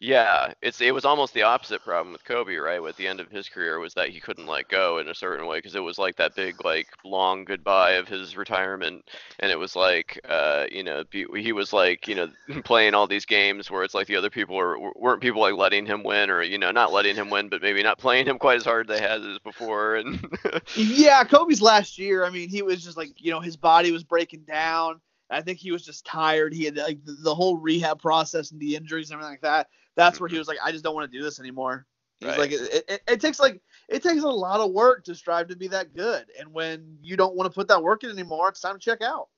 [0.00, 2.82] Yeah, it's it was almost the opposite problem with Kobe, right?
[2.82, 5.46] At the end of his career was that he couldn't let go in a certain
[5.46, 9.04] way because it was like that big like long goodbye of his retirement,
[9.40, 12.28] and it was like uh you know he was like you know
[12.64, 15.84] playing all these games where it's like the other people were weren't people like letting
[15.84, 18.56] him win or you know not letting him win but maybe not playing him quite
[18.56, 20.26] as hard as they had as before and
[20.76, 24.04] Yeah, Kobe's last year, I mean, he was just like, you know, his body was
[24.04, 25.00] breaking down.
[25.30, 26.52] I think he was just tired.
[26.52, 29.68] He had like the whole rehab process and the injuries and everything like that.
[30.00, 31.86] That's where he was like, I just don't want to do this anymore.
[32.20, 32.38] He's Right.
[32.38, 35.56] like, it, it, it takes like it takes a lot of work to strive to
[35.56, 38.60] be that good, and when you don't want to put that work in anymore, it's
[38.60, 39.28] time to check out.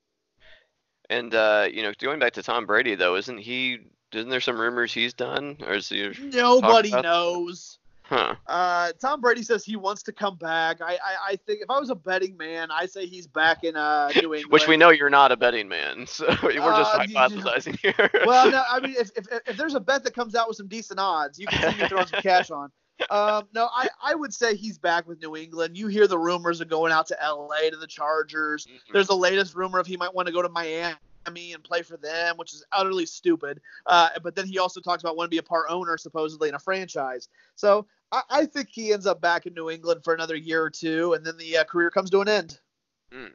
[1.09, 3.79] and uh you know going back to Tom Brady though isn't he
[4.13, 7.79] isn't there some rumors he's done or is he Nobody knows.
[8.13, 10.81] Huh Uh, Tom Brady says he wants to come back.
[10.81, 13.75] I, I, I think if I was a betting man, I say he's back in
[13.75, 14.45] uh, New England.
[14.51, 18.09] which we know you're not a betting man so we're just Uh, you- hypothesizing here
[18.25, 20.67] well, no, I mean, if, if, if there's a bet that comes out with some
[20.67, 22.71] decent odds, you can see me throwing some cash on.
[23.09, 25.75] Um, no, I, I would say he's back with New England.
[25.77, 28.65] You hear the rumors of going out to LA to the Chargers.
[28.67, 28.93] Mhm.
[28.93, 30.95] There's the latest rumor of he might want to go to Miami
[31.53, 33.59] and play for them, which is utterly stupid.
[33.87, 36.55] Uh, but then he also talks about wanting to be a part owner, supposedly, in
[36.55, 37.29] a franchise.
[37.55, 40.69] So I, I think he ends up back in New England for another year or
[40.69, 42.59] two, and then the uh, career comes to an end.
[43.11, 43.31] Mm.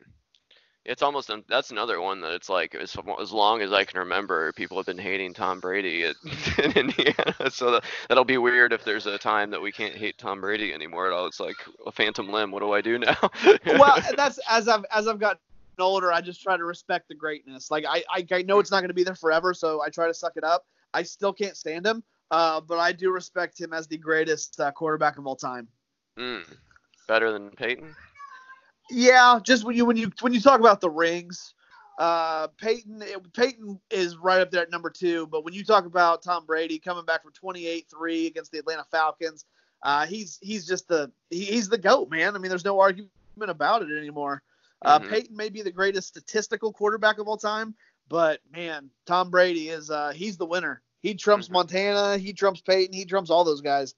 [0.85, 4.53] It's almost that's another one that it's like as, as long as I can remember,
[4.55, 6.17] people have been hating Tom Brady at,
[6.65, 7.51] in Indiana.
[7.51, 10.73] So that, that'll be weird if there's a time that we can't hate Tom Brady
[10.73, 11.27] anymore at all.
[11.27, 12.51] It's like a phantom limb.
[12.53, 13.19] What do I do now?
[13.67, 15.41] well, that's as I've as I've gotten
[15.79, 17.71] older, I just try to respect the greatness.
[17.71, 20.07] Like I I, I know it's not going to be there forever, so I try
[20.07, 20.65] to suck it up.
[20.95, 24.71] I still can't stand him, uh, but I do respect him as the greatest uh,
[24.73, 25.69] quarterback of all time.
[26.19, 26.45] Mm.
[27.07, 27.95] Better than Peyton?
[28.91, 31.55] Yeah, just when you when you when you talk about the rings,
[31.99, 33.03] uh, Peyton
[33.35, 35.27] Peyton is right up there at number two.
[35.27, 39.45] But when you talk about Tom Brady coming back from 28-3 against the Atlanta Falcons,
[39.83, 42.35] uh, he's he's just the he, he's the goat, man.
[42.35, 44.43] I mean, there's no argument about it anymore.
[44.83, 45.11] Uh, mm-hmm.
[45.11, 47.75] Peyton may be the greatest statistical quarterback of all time,
[48.09, 50.83] but man, Tom Brady is uh, he's the winner.
[51.01, 51.55] He trumps mm-hmm.
[51.55, 53.95] Montana, he trumps Peyton, he trumps all those guys.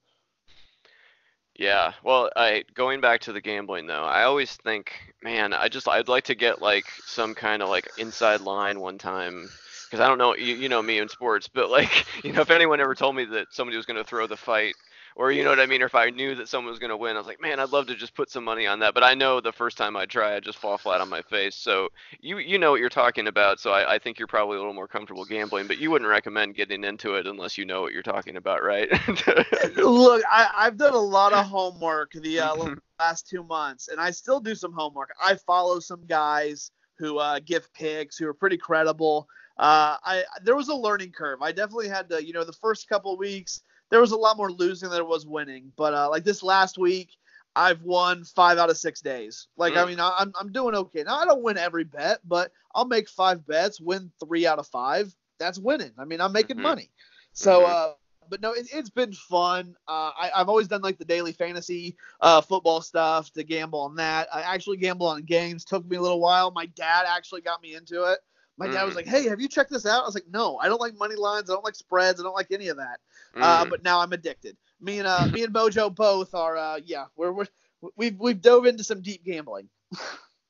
[1.55, 5.87] Yeah, well, I going back to the gambling though, I always think, man, I just
[5.87, 9.49] I'd like to get like some kind of like inside line one time
[9.85, 12.51] because I don't know, you, you know me in sports, but like you know if
[12.51, 14.75] anyone ever told me that somebody was going to throw the fight
[15.15, 16.97] or you know what I mean, or if I knew that someone was going to
[16.97, 18.93] win, I was like, man, I'd love to just put some money on that.
[18.93, 21.55] But I know the first time I try, I just fall flat on my face.
[21.55, 23.59] So you you know what you're talking about.
[23.59, 26.55] So I, I think you're probably a little more comfortable gambling, but you wouldn't recommend
[26.55, 28.89] getting into it unless you know what you're talking about, right?
[29.77, 34.11] Look, I, I've done a lot of homework the uh, last two months, and I
[34.11, 35.09] still do some homework.
[35.21, 39.27] I follow some guys who uh, give picks who are pretty credible.
[39.57, 41.41] Uh, I there was a learning curve.
[41.41, 44.51] I definitely had to, you know, the first couple weeks there was a lot more
[44.51, 45.71] losing than there was winning.
[45.75, 47.09] But uh, like this last week,
[47.55, 49.47] I've won five out of six days.
[49.57, 49.83] Like, mm.
[49.83, 51.03] I mean, I'm, I'm doing okay.
[51.03, 54.67] Now, I don't win every bet, but I'll make five bets, win three out of
[54.67, 55.13] five.
[55.37, 55.91] That's winning.
[55.97, 56.63] I mean, I'm making mm-hmm.
[56.63, 56.89] money.
[57.33, 57.71] So, mm-hmm.
[57.71, 57.93] uh,
[58.29, 59.75] but no, it, has been fun.
[59.87, 63.95] Uh, I, have always done like the daily fantasy uh, football stuff to gamble on
[63.95, 64.29] that.
[64.33, 65.65] I actually gamble on games.
[65.65, 66.51] Took me a little while.
[66.51, 68.19] My dad actually got me into it.
[68.61, 68.97] My dad was mm.
[68.97, 71.15] like, "Hey, have you checked this out?" I was like, "No, I don't like money
[71.15, 71.49] lines.
[71.49, 72.19] I don't like spreads.
[72.19, 72.99] I don't like any of that."
[73.35, 73.41] Uh, mm.
[73.41, 74.55] Uh, but now I'm addicted.
[74.79, 76.57] Me and uh, me and Mojo both are.
[76.57, 77.47] Uh, yeah, we're, we're
[77.95, 79.67] we've we've dove into some deep gambling.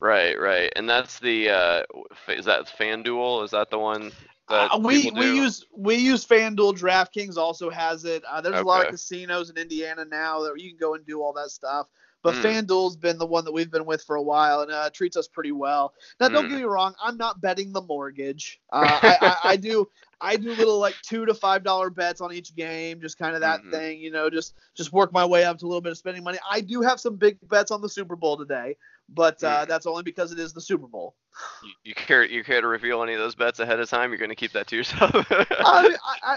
[0.00, 1.82] right, right, and that's the uh,
[2.28, 3.44] is that FanDuel?
[3.44, 4.12] Is that the one?
[4.48, 6.78] Uh, we we use we use FanDuel.
[6.78, 8.22] DraftKings also has it.
[8.24, 8.62] Uh, there's okay.
[8.62, 11.50] a lot of casinos in Indiana now that you can go and do all that
[11.50, 11.86] stuff.
[12.22, 12.42] But mm.
[12.42, 15.26] FanDuel's been the one that we've been with for a while and uh, treats us
[15.26, 15.92] pretty well.
[16.20, 16.50] Now, don't mm.
[16.50, 18.60] get me wrong, I'm not betting the mortgage.
[18.72, 19.88] Uh, I, I, I, do
[20.22, 23.40] I do little like two to five dollar bets on each game, just kind of
[23.40, 23.70] that mm-hmm.
[23.70, 26.22] thing, you know, just just work my way up to a little bit of spending
[26.22, 26.38] money.
[26.48, 28.76] I do have some big bets on the Super Bowl today,
[29.08, 29.68] but uh, mm.
[29.68, 31.16] that's only because it is the Super Bowl.
[31.64, 34.10] You, you, care you care to reveal any of those bets ahead of time?
[34.10, 35.10] You're going to keep that to yourself.
[35.30, 35.96] I,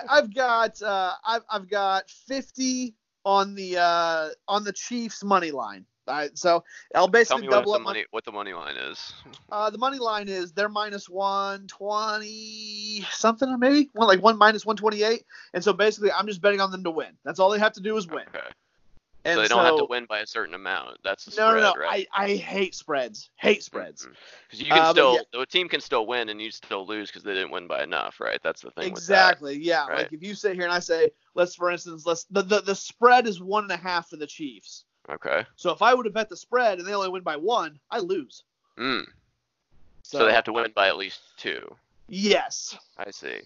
[0.09, 2.95] have got uh, I've I've got 50
[3.25, 5.85] on the uh, on the Chiefs money line.
[6.07, 8.01] Right, so I'll basically double what up money.
[8.01, 9.11] My, what the money line is?
[9.51, 14.67] Uh, the money line is they're minus one twenty something maybe one like one minus
[14.67, 15.23] one twenty eight,
[15.55, 17.17] and so basically I'm just betting on them to win.
[17.23, 18.25] That's all they have to do is win.
[18.27, 18.47] Okay.
[19.25, 20.99] And so they don't have to win by a certain amount.
[21.03, 21.81] That's the no, spread, no, no.
[21.81, 22.07] right?
[22.13, 23.31] I, I hate spreads.
[23.37, 24.05] Hate spreads.
[24.05, 24.65] Because mm-hmm.
[24.67, 25.21] you can uh, still, yeah.
[25.39, 28.19] the team can still win and you still lose because they didn't win by enough,
[28.19, 28.39] right?
[28.43, 28.87] That's the thing.
[28.87, 29.55] Exactly.
[29.55, 29.87] That, yeah.
[29.87, 29.97] Right?
[29.97, 32.75] Like if you sit here and I say, let's for instance, let's the, the the
[32.75, 34.85] spread is one and a half for the Chiefs.
[35.09, 35.43] Okay.
[35.55, 37.99] So if I would have bet the spread and they only win by one, I
[37.99, 38.43] lose.
[38.77, 39.05] Mm.
[40.03, 41.75] So, so they have to win by at least two.
[42.07, 42.77] Yes.
[42.99, 43.39] I see.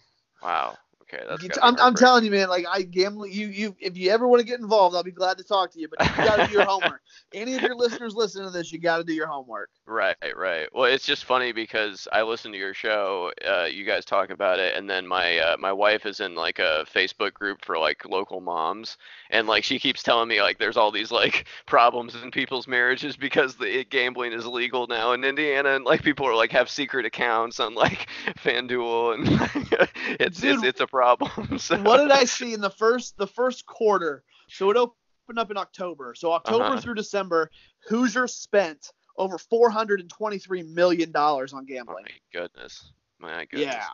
[0.43, 0.78] Wow.
[1.12, 1.57] Okay, that's.
[1.64, 2.49] I'm, I'm telling you, man.
[2.49, 3.26] Like I gamble.
[3.26, 5.80] You you if you ever want to get involved, I'll be glad to talk to
[5.80, 5.88] you.
[5.88, 7.01] But you got to do your homework.
[7.34, 9.70] Any of your listeners listening to this, you got to do your homework.
[9.88, 10.68] Right, right.
[10.72, 13.32] Well, it's just funny because I listen to your show.
[13.47, 16.60] Uh, you guys talk about it, and then my uh, my wife is in like
[16.60, 18.97] a Facebook group for like local moms,
[19.32, 23.18] and like she keeps telling me like there's all these like problems in people's marriages
[23.18, 27.05] because the gambling is legal now in Indiana, and like people are like have secret
[27.07, 28.07] accounts on like
[28.43, 29.88] FanDuel, and
[30.20, 30.99] it's Dude, it's it's a problem.
[31.58, 31.78] So.
[31.82, 34.24] What did I see in the first the first quarter?
[34.50, 36.14] So it opened up in October.
[36.16, 36.82] So October uh-huh.
[36.82, 37.50] through December,
[37.88, 42.06] Hoosier spent over 423 million dollars on gambling.
[42.06, 42.91] My goodness.
[43.20, 43.74] My goodness.
[43.74, 43.88] Yeah.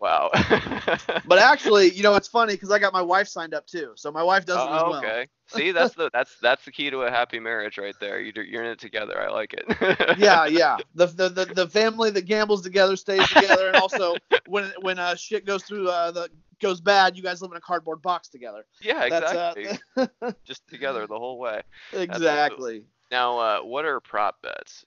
[0.00, 0.30] Wow.
[1.26, 4.10] but actually, you know, it's funny because I got my wife signed up too, so
[4.10, 4.96] my wife does it as well.
[4.96, 5.26] Okay.
[5.48, 8.20] See, that's the that's that's the key to a happy marriage right there.
[8.20, 9.20] You you're in it together.
[9.20, 10.16] I like it.
[10.18, 10.78] yeah, yeah.
[10.94, 14.14] The, the the the family that gambles together stays together, and also
[14.46, 16.30] when when uh, shit goes through uh, the
[16.60, 18.64] goes bad, you guys live in a cardboard box together.
[18.80, 19.68] Yeah, exactly.
[19.96, 21.62] Uh, Just together the whole way.
[21.92, 22.84] Exactly.
[23.10, 24.84] Now, uh, what are prop bets?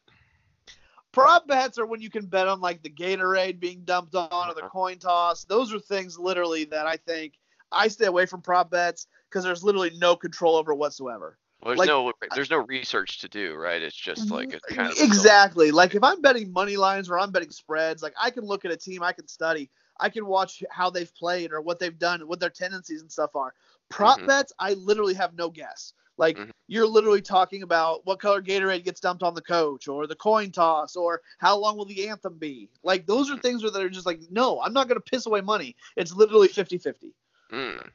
[1.14, 4.54] Prop bets are when you can bet on like the Gatorade being dumped on or
[4.54, 4.70] the uh-huh.
[4.70, 5.46] coin toss.
[5.46, 7.36] Those are things literally that I think
[7.72, 11.38] I stay away from prop bets because there's literally no control over whatsoever.
[11.62, 13.82] Well, there's Like- no there's no research to do, right?
[13.82, 17.32] It's just like it's kind of exactly like if I'm betting money lines or I'm
[17.32, 20.64] betting spreads, like I can look at a team, I can study, I can watch
[20.72, 23.54] how they've played or what they've done, what their tendencies and stuff are.
[23.90, 24.28] Prop Mhm.
[24.28, 25.94] bets, I literally have no guess.
[26.18, 26.52] Like Mhm.
[26.68, 30.52] you're literally talking about what color Gatorade gets dumped on the coach, or the coin
[30.52, 32.70] toss, or how long will the anthem be.
[32.84, 35.76] Like those are things that are just like, no, I'm not gonna piss away money.
[35.96, 37.14] It's literally 50-50.
[37.52, 37.90] Mm.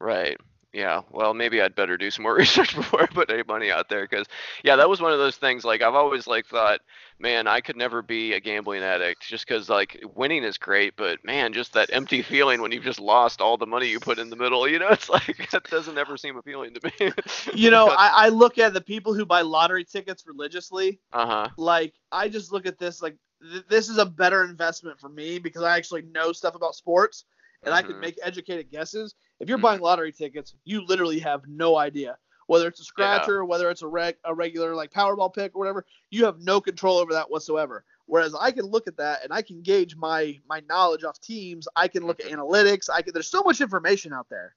[0.00, 0.38] Right.
[0.72, 1.00] Yeah.
[1.10, 4.02] Well, maybe I'd better do some more research before I put any money out there,
[4.06, 4.26] because
[4.62, 5.64] yeah, that was one of those things.
[5.64, 6.80] Like I've always like thought,
[7.18, 11.24] man, I could never be a gambling addict, just because like winning is great, but
[11.24, 14.30] man, just that empty feeling when you've just lost all the money you put in
[14.30, 14.68] the middle.
[14.68, 17.12] You know, it's like that doesn't ever seem appealing to me.
[17.54, 21.00] You know, I, I look at the people who buy lottery tickets religiously.
[21.12, 21.48] uh huh.
[21.56, 25.38] like I just look at this like th- this is a better investment for me
[25.38, 27.24] because I actually know stuff about sports
[27.64, 29.14] and I can make educated guesses.
[29.40, 29.62] If you're Mhm.
[29.62, 33.86] buying lottery tickets, you literally have no idea whether it's a scratcher, whether it's a
[33.86, 35.84] reg- a regular like Powerball pick or whatever.
[36.10, 37.84] You have no control over that whatsoever.
[38.06, 41.68] Whereas I can look at that and I can gauge my my knowledge off teams.
[41.76, 42.88] I can look at analytics.
[42.90, 43.12] I can.
[43.12, 44.54] There's so much information out there.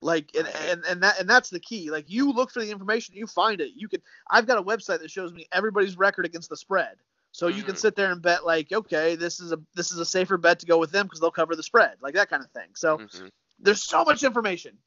[0.00, 1.90] Like and, and and that and that's the key.
[1.90, 3.70] Like you look for the information, you find it.
[3.74, 4.02] You can.
[4.30, 6.96] I've got a website that shows me everybody's record against the spread.
[7.30, 7.78] So you can Mhm.
[7.78, 10.66] sit there and bet like, okay, this is a this is a safer bet to
[10.66, 12.74] go with them because they'll cover the spread, like that kind of thing.
[12.74, 13.30] So Mhm.
[13.58, 14.78] There's so much information.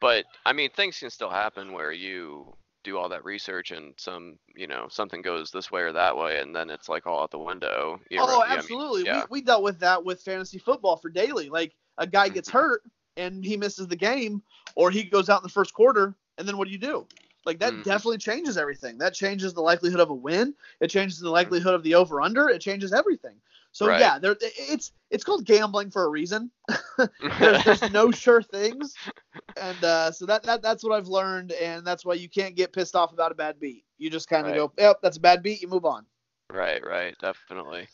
[0.00, 4.38] But I mean, things can still happen where you do all that research and some,
[4.54, 7.30] you know, something goes this way or that way, and then it's like all out
[7.30, 8.00] the window.
[8.10, 9.04] You oh, know, yeah, I mean, absolutely.
[9.04, 9.24] yeah.
[9.28, 11.48] We we dealt with that with fantasy football for daily.
[11.48, 12.52] Like a guy gets Mhm.
[12.52, 12.82] hurt
[13.16, 14.42] and he misses the game,
[14.74, 17.06] or he goes out in the first quarter, and then what do you do?
[17.46, 17.84] Like that Mhm.
[17.84, 18.98] definitely changes everything.
[18.98, 20.54] That changes the likelihood of a win.
[20.80, 22.48] It changes the likelihood of the over under.
[22.48, 23.36] It changes everything.
[23.74, 23.98] So Right.
[23.98, 26.52] yeah, there it's it's called gambling for a reason.
[27.40, 28.94] there's, there's no sure things,
[29.60, 32.72] and uh, so that, that that's what I've learned, and that's why you can't get
[32.72, 33.84] pissed off about a bad beat.
[33.98, 34.54] You just kind of Right.
[34.54, 35.60] go, yep, that's a bad beat.
[35.60, 36.06] You move on.
[36.52, 37.88] right, right, definitely.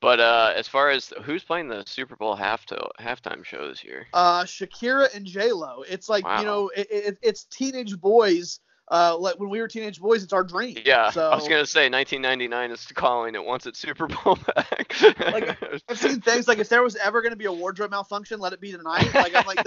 [0.00, 3.84] But uh, as far as who's playing the Super Bowl half to, halftime show this
[3.84, 4.06] year?
[4.14, 5.84] Uh, Shakira and J Lo.
[5.88, 6.40] It's like Wow.
[6.40, 8.60] you know, it, it, it's teenage boys.
[8.90, 10.76] Uh, like when we were teenage boys, it's our dream.
[10.84, 13.34] Yeah, So I was gonna say 1999 is calling.
[13.34, 14.94] It wants its Super Bowl back.
[15.18, 15.56] Like,
[15.88, 18.52] I've seen things like if there was ever going to be a wardrobe malfunction, let
[18.52, 19.08] it be tonight.
[19.14, 19.64] Like I'm like,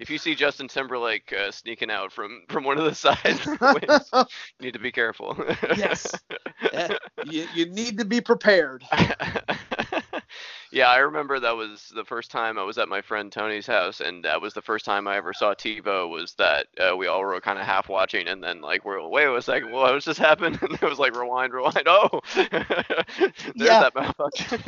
[0.00, 3.46] if you see Justin Timberlake uh, sneaking out from from one of the sides,
[4.58, 5.36] you need to be careful.
[5.76, 6.12] yes,
[6.72, 6.96] Eh,
[7.26, 8.84] you, you need to be prepared.
[10.72, 14.00] Yeah, I remember that was the first time I was at my friend Tony's house,
[14.00, 16.08] and that was the first time I ever saw TiVo.
[16.10, 19.26] Was that uh, we all were kind of half watching, and then like we're wait
[19.26, 20.58] a second, what was just happened?
[20.62, 21.82] And it was like rewind, rewind.
[21.86, 22.48] Oh, there's
[23.54, 23.80] Yeah.
[23.80, 24.62] that malfunction.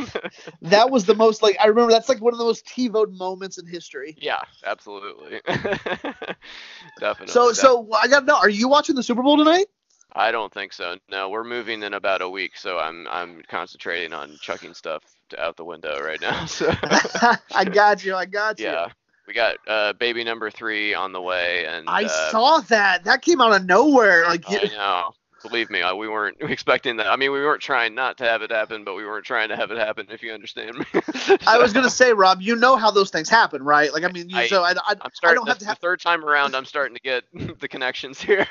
[0.62, 1.92] That was the most like I remember.
[1.92, 4.16] That's like one of the most TiVo moments in history.
[4.20, 5.40] yeah, absolutely,
[6.98, 7.32] definitely.
[7.32, 8.36] So so I got to know.
[8.36, 9.66] Are you watching the Super Bowl tonight?
[10.14, 10.96] I don't think so.
[11.10, 15.02] No, we're moving in about a week, so I'm I'm concentrating on chucking stuff
[15.34, 16.46] out the window right now.
[16.46, 16.70] So
[17.54, 18.14] I got you.
[18.14, 18.66] I got you.
[18.66, 18.88] yeah,
[19.26, 23.04] we got uh, baby number three on the way, and I uh, saw that.
[23.04, 24.24] That came out of nowhere.
[24.24, 25.12] Like I know.
[25.42, 27.06] Believe me, I, we weren't expecting that.
[27.08, 29.56] I mean, we weren't trying not to have it happen, but we weren't trying to
[29.56, 30.06] have it happen.
[30.10, 30.84] If you understand me.
[31.46, 33.92] I was gonna say, Rob, you know how those things happen, right?
[33.92, 35.68] Like I mean, you, I- so I, I, I'm I don't the, have to the
[35.70, 35.78] have.
[35.78, 37.24] third time around, I'm starting to get
[37.60, 38.46] the connections here.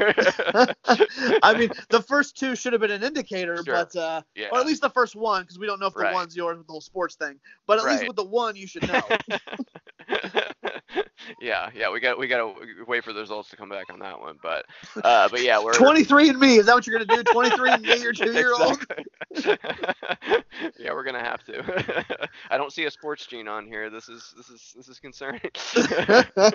[1.44, 3.74] I mean, the first two should have been an indicator, Sure.
[3.74, 4.48] but uh, yeah.
[4.52, 6.14] or at least the first one, because we don't know if the Right.
[6.14, 7.39] one's yours with the whole sports thing.
[7.68, 9.02] But at least with the one, you should know.
[11.42, 12.54] Yeah, yeah, we got we got to
[12.88, 14.66] wait for the results to come back on that one, but
[15.04, 16.58] uh, but yeah, we're 23 and me.
[16.58, 17.32] Is that what you're gonna do?
[17.32, 18.86] 23 and me, your two year old.
[20.80, 22.06] Yeah, we're gonna have to.
[22.50, 23.89] I don't see a sports gene on here.
[23.89, 25.42] This is this is this is concerning.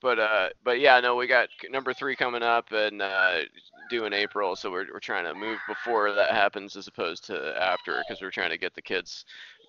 [0.00, 3.38] but uh, but yeah, no, we got number three coming up and uh,
[3.90, 7.54] due in April, so we're we're trying to move before that happens as opposed to
[7.60, 9.24] after, because we're trying to get the kids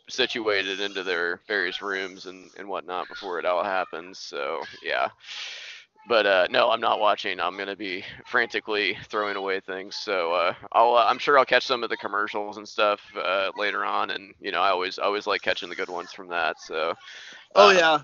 [0.10, 4.20] situated into their various rooms and and whatnot before it all happens.
[4.20, 5.10] So yeah.
[6.08, 7.40] But uh, no, I'm not watching.
[7.40, 9.96] I'm gonna be frantically throwing away things.
[9.96, 13.52] So uh, I'll, uh, I'm sure I'll catch some of the commercials and stuff uh,
[13.56, 14.10] later on.
[14.10, 16.60] And you know, I always, I always like catching the good ones from that.
[16.60, 16.96] So.
[17.56, 18.00] oh uh, yeah.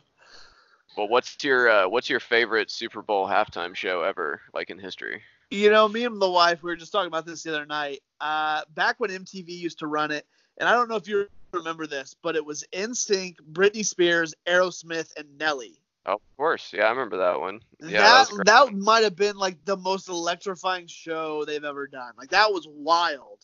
[0.97, 5.21] Well, what's your, uh, what's your favorite Super Bowl halftime show ever, like in history?
[5.49, 8.01] You know, me and the wife, we were just talking about this the other night.
[8.21, 10.25] Uh, back when MTV used to run it,
[10.57, 15.11] and I don't know if you remember this, but it was NSYNC, Britney Spears, Aerosmith,
[15.17, 15.81] and Nelly.
[16.05, 16.71] Oh, of course.
[16.71, 17.61] Yeah, I remember that one.
[17.81, 18.45] Yeah, that great.
[18.45, 22.13] that might have been like the most electrifying show they've ever done.
[22.17, 23.39] Like that was wild.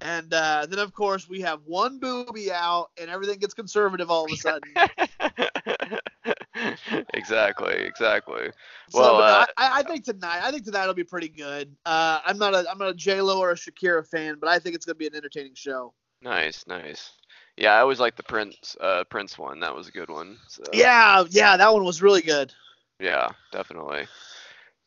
[0.00, 4.26] And uh, then, of course, we have one booby out, and everything gets conservative all
[4.26, 4.70] of a sudden.
[7.14, 8.50] exactly, exactly.
[8.90, 11.74] So, Well, uh, I, I think tonight, I think tonight will be pretty good.
[11.84, 14.60] Uh, I'm not a, I'm not a J Lo or a Shakira fan, but I
[14.60, 15.92] think it's gonna be an entertaining show.
[16.22, 17.10] nice, nice.
[17.58, 19.58] Yeah, I always like the Prince, uh, Prince one.
[19.60, 20.38] That was a good one.
[20.46, 22.54] So, Yeah, yeah, that one was really good.
[23.00, 24.06] Yeah, definitely.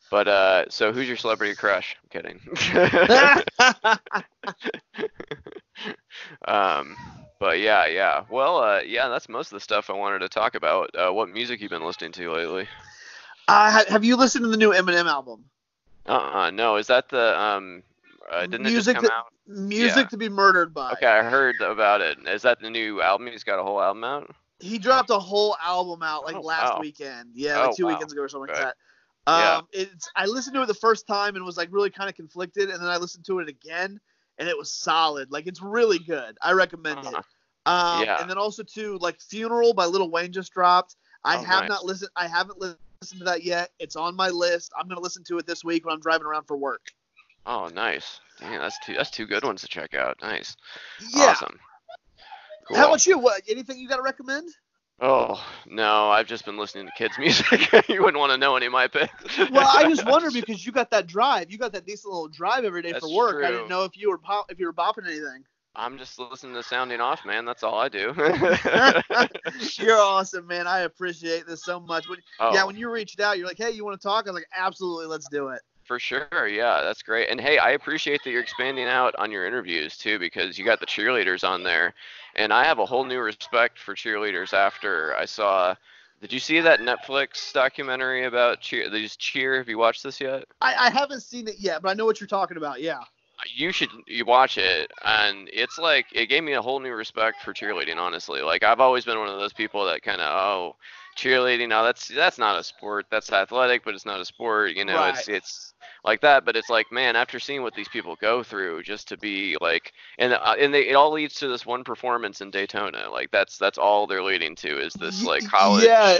[0.10, 1.98] But uh, so who's your celebrity crush?
[2.02, 2.40] I'm kidding.
[6.48, 6.96] um,
[7.40, 8.24] but yeah, yeah.
[8.30, 10.90] Well, uh, yeah, that's most of the stuff I wanted to talk about.
[10.96, 12.68] Uh, what music you've been listening to lately?
[13.48, 15.46] uh, have you listened to the new Eminem album?
[16.06, 16.78] Uh-uh, no.
[16.78, 17.84] Is that the um?
[18.32, 19.34] Uh, didn't Music it just come that- out?
[19.48, 20.10] Music Yeah.
[20.10, 20.92] to be murdered by.
[20.94, 22.18] Okay, I heard about it.
[22.28, 23.28] Is that the new album?
[23.28, 24.36] He's got a whole album out.
[24.60, 26.80] He dropped a whole album out like Oh, last wow.
[26.80, 27.32] weekend.
[27.34, 27.94] Yeah, like Oh, two wow.
[27.94, 28.64] weekends ago or something Okay.
[28.64, 28.76] like
[29.28, 29.40] that.
[29.40, 29.58] Yeah.
[29.58, 32.16] Um, it's I listened to it the first time and was like really kind of
[32.16, 34.00] conflicted, and then I listened to it again
[34.38, 35.32] and it was solid.
[35.32, 36.38] Like it's really good.
[36.42, 37.14] I recommend it.
[37.14, 37.98] Uh-huh.
[37.98, 38.18] Um, Yeah.
[38.20, 40.96] and then also too like Funeral by Lil Wayne just dropped.
[41.24, 41.70] I Oh, have nice.
[41.70, 42.12] not listened.
[42.16, 43.70] I haven't listened to that yet.
[43.80, 44.72] It's on my list.
[44.78, 46.82] I'm gonna listen to it this week when I'm driving around for work.
[47.46, 48.20] Oh, nice.
[48.40, 48.94] Dang, that's two.
[48.94, 50.18] That's two good ones to check out.
[50.22, 50.56] Nice.
[51.14, 51.28] Yeah.
[51.28, 51.60] Awesome.
[52.68, 52.78] Cool.
[52.78, 53.18] How about you?
[53.20, 53.42] What?
[53.50, 54.50] Anything you got to recommend?
[55.04, 57.72] Oh no, I've just been listening to kids' music.
[57.90, 59.38] you wouldn't want to know any of my picks.
[59.50, 61.52] Well, I just wonder because you got that drive.
[61.52, 63.44] You got that decent little drive every day That's for work.
[63.44, 63.58] I true.
[63.58, 65.44] didn't know if you were pop, if you were bopping anything.
[65.74, 67.46] I'm just listening to sounding off, man.
[67.46, 68.14] That's all I do.
[69.80, 70.68] You're awesome, man.
[70.68, 72.10] I appreciate this so much.
[72.10, 74.32] When, oh, Yeah, when you reached out, you're like, "Hey, you want to talk?" I
[74.32, 75.62] was like, "Absolutely, let's do it."
[75.92, 76.48] For sure.
[76.48, 77.30] Yeah, that's great.
[77.30, 80.80] And hey, I appreciate that you're expanding out on your interviews too, because you got
[80.80, 81.94] the cheerleaders on there,
[82.38, 85.76] and I have a whole new respect for cheerleaders after I saw.
[86.22, 88.90] Did you see that Netflix documentary about cheer?
[88.90, 89.58] They just cheer.
[89.58, 90.46] Have you watched this yet?
[90.62, 92.80] I, I haven't seen it yet, but I know what you're talking about.
[92.80, 93.02] Yeah.
[93.54, 97.42] you should you watch it and it's like it gave me a whole new respect
[97.42, 100.76] for cheerleading honestly like i've always been one of those people that kind of oh
[101.18, 104.86] cheerleading now that's that's not a sport that's athletic but it's not a sport you
[104.86, 105.38] know it's Right.
[105.38, 105.74] it's
[106.06, 109.18] like that but it's like man after seeing what these people go through just to
[109.18, 113.10] be like and uh, and they, it all leads to this one performance in daytona
[113.12, 116.20] like that's that's all they're leading to is this like college Yeah.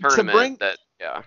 [0.00, 1.22] tournament bring- that yeah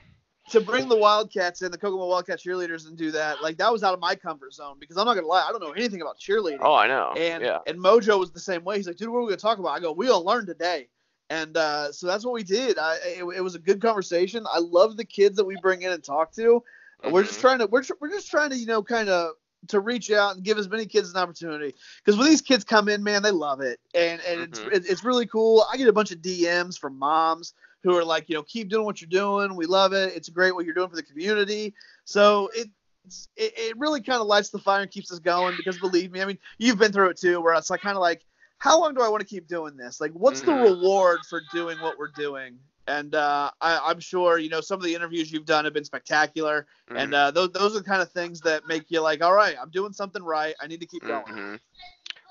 [0.49, 3.81] To bring the Wildcats and the Kokomo Wildcat cheerleaders, and do that, like that was
[3.81, 6.19] out of my comfort zone because I'm not gonna lie, I don't know anything about
[6.19, 6.57] cheerleading.
[6.61, 8.75] oh i know And yeah and Mojo was the same way.
[8.75, 9.69] He's like, dude, what are we gonna talk about?
[9.69, 10.89] I go, we'll learn today.
[11.29, 12.77] And uh, so that's what we did.
[12.77, 14.45] I, it, it was a good conversation.
[14.51, 16.63] I love the kids that we bring in and talk to.
[17.03, 17.41] We're just Mhm.
[17.41, 19.31] trying to we're, we're just trying to you know kind of
[19.69, 22.89] to reach out and give as many kids an opportunity because when these kids come
[22.89, 24.43] in, man, they love it, and and Mhm.
[24.43, 25.65] it's it, it's really cool.
[25.71, 27.53] I get a bunch of DMs from moms
[27.83, 29.55] who are like, you know, keep doing what you're doing.
[29.55, 30.15] We love it.
[30.15, 31.73] It's great what you're doing for the community.
[32.05, 32.69] So it.
[33.05, 36.09] It's, it, it really kind of lights the fire and keeps us going because believe
[36.09, 38.23] me, I mean, you've been through it too, where it's like kind of like,
[38.63, 39.99] how long do I want to keep doing this?
[39.99, 40.63] Like, what's the Mhm.
[40.71, 42.57] reward for doing what we're doing?
[42.87, 45.83] And uh, I, I'm sure, you know, some of the interviews you've done have been
[45.83, 46.65] spectacular.
[46.95, 47.13] And Mhm.
[47.13, 49.69] uh, those, those are the kind of things that make you like, all right, I'm
[49.69, 50.55] doing something right.
[50.61, 51.23] I need to keep going.
[51.27, 51.59] Mhm.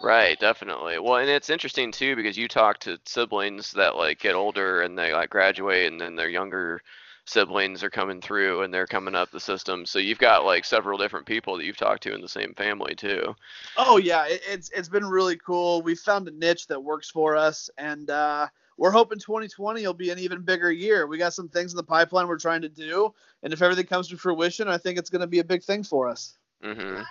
[0.00, 0.98] Right, definitely.
[0.98, 4.98] Well, and it's interesting too because you talk to siblings that like get older and
[4.98, 6.80] they like graduate and then their younger
[7.24, 9.86] siblings are coming through and they're coming up the system.
[9.86, 12.94] So you've got like several different people that you've talked to in the same family
[12.94, 13.34] too.
[13.76, 15.82] Oh yeah, it, it's it's been really cool.
[15.82, 20.10] We found a niche that works for us, and uh, we're hoping 2020 will be
[20.10, 21.06] an even bigger year.
[21.06, 24.08] We got some things in the pipeline we're trying to do, and if everything comes
[24.08, 26.36] to fruition, I think it's going to be a big thing for us.
[26.62, 27.04] Mhm.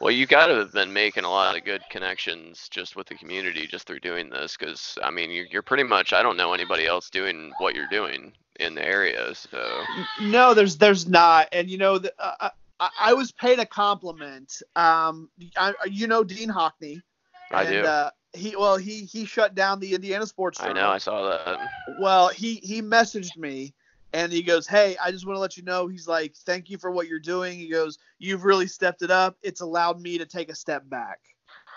[0.00, 3.16] Well, you got to have been making a lot of good connections just with the
[3.16, 6.52] community just through doing this because I mean you're, you're pretty much I don't know
[6.52, 9.34] anybody else doing what you're doing in the area.
[9.34, 9.82] So
[10.20, 14.62] No, there's there's not, and you know, the, uh, I, I was paid a compliment.
[14.76, 17.02] Um, I, you know Dean Hockney.
[17.50, 17.80] I and, do.
[17.80, 20.60] Uh, he well he he shut down the Indiana Sports.
[20.60, 21.58] I know I saw that.
[22.00, 23.74] Well, he he messaged me
[24.12, 26.78] and he goes, "Hey, I just want to let you know." He's like, "Thank you
[26.78, 29.36] for what you're doing." He goes, "You've really stepped it up.
[29.42, 31.20] It's allowed me to take a step back."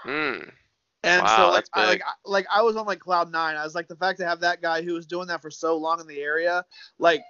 [0.03, 0.39] Hmm.
[1.03, 2.01] And Wow, so like I, like.
[2.01, 3.55] I- like I was on like cloud nine.
[3.55, 5.75] I was like the fact to have that guy who was doing that for so
[5.75, 6.63] long in the area,
[6.99, 7.23] like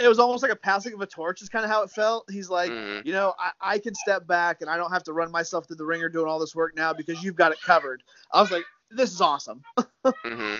[0.00, 1.42] it was almost like a passing of a torch.
[1.42, 2.28] Is kind of how it felt.
[2.30, 3.04] He's like, Mhm.
[3.04, 5.76] you know, I, I can step back and I don't have to run myself through
[5.76, 8.02] the ringer doing all this work now because you've got it covered.
[8.32, 9.62] I was like, this is awesome.
[10.24, 10.54] hmm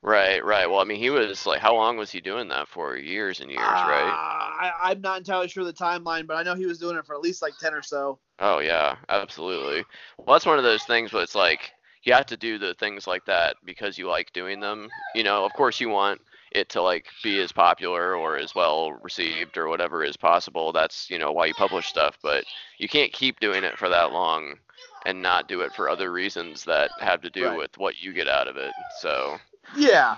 [0.00, 0.70] Right, right.
[0.70, 2.96] Well, I mean, he was like, how long was he doing that for?
[2.96, 4.18] Years and years, right?
[4.18, 7.06] Uh, I, I'm not entirely sure the timeline, but I know he was doing it
[7.06, 8.20] for at least like ten or so.
[8.38, 9.86] Oh yeah, absolutely.
[10.18, 11.72] Well, that's one of those things where it's like
[12.02, 14.92] you have to do the things like that because you like doing them.
[15.14, 16.20] You know, of course you want
[16.52, 20.72] it to like be as popular or as well received or whatever is possible.
[20.72, 22.44] That's, you know, why you publish stuff, but
[22.78, 24.58] you can't keep doing it for that long
[25.04, 27.54] and not do it for other reasons that have to do Right.
[27.54, 28.74] with what you get out of it.
[28.88, 29.38] So
[29.74, 30.16] Yeah.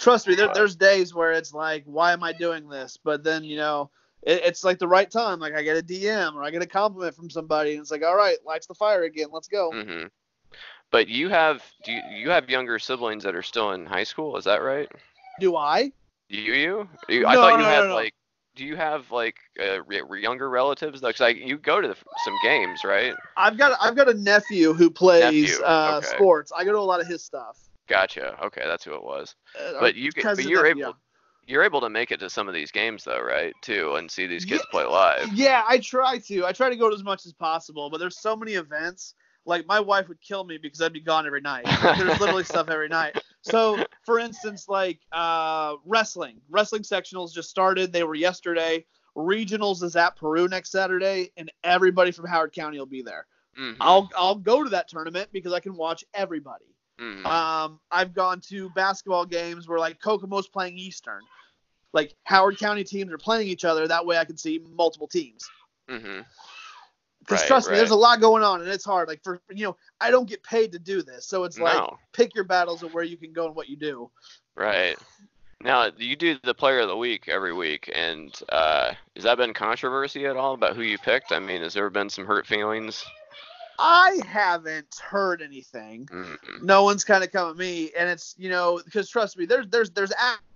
[0.00, 2.98] Trust me, there, there's days where it's like, why am I doing this?
[3.02, 3.90] But then, you know,
[4.22, 5.38] it, it's like the right time.
[5.40, 8.02] Like I get a DM or I get a compliment from somebody, and it's like,
[8.02, 9.28] all right, lights the fire again.
[9.32, 9.70] Let's go.
[9.72, 10.06] hmm
[10.90, 14.36] But you have do you, you have younger siblings that are still in high school?
[14.36, 14.90] Is that right?
[15.40, 15.92] Do I?
[16.30, 16.52] Do you?
[16.54, 16.88] You?
[17.08, 17.94] you I No, thought you no, had no, no.
[17.94, 18.14] like.
[18.56, 21.00] Do you have like uh, re- younger relatives?
[21.00, 23.12] Because like you go to the, some games, right?
[23.36, 26.06] I've got I've got a nephew who plays Nephew, uh, okay.
[26.06, 26.52] sports.
[26.56, 27.58] I go to a lot of his stuff.
[27.88, 28.36] Gotcha.
[28.44, 29.34] Okay, that's who it was.
[29.58, 30.96] Uh, But you but you're able
[31.46, 33.54] you're able to make it to some of these games though, right?
[33.62, 34.70] Too, and see these kids Yeah.
[34.70, 35.28] play live.
[35.34, 36.46] Yeah, I try to.
[36.46, 39.14] I try to go to as much as possible, but there's so many events.
[39.46, 41.66] Like my wife would kill me because I'd be gone every night.
[41.98, 43.22] There's literally stuff every night.
[43.42, 46.40] So, for instance, like uh, wrestling.
[46.48, 47.92] Wrestling sectionals just started.
[47.92, 48.86] They were yesterday.
[49.14, 53.26] Regionals is at Peru next Saturday, and everybody from Howard County will be there.
[53.60, 56.73] Mhm, I'll I'll go to that tournament because I can watch everybody.
[57.00, 57.26] Mhm.
[57.26, 61.22] Um, I've gone to basketball games where like Kokomo's playing Eastern.
[61.92, 63.86] Like Howard County teams are playing each other.
[63.86, 65.48] That way I can see multiple teams.
[65.88, 66.24] Mhm.
[67.20, 69.08] Because Right, trust me, there's a lot going on and it's hard.
[69.08, 71.98] Like for you know, I don't get paid to do this, so it's like No.
[72.12, 74.10] pick your battles of where you can go and what you do.
[74.56, 74.98] Right.
[75.62, 79.54] Now you do the player of the week every week, and uh, has that been
[79.54, 81.32] controversy at all about who you picked?
[81.32, 83.04] I mean, has there been some hurt feelings?
[83.78, 86.08] I haven't heard anything.
[86.12, 86.62] Mm-mm.
[86.62, 89.68] No one's kind of come at me, and it's you know because trust me, there's
[89.68, 90.12] there's there's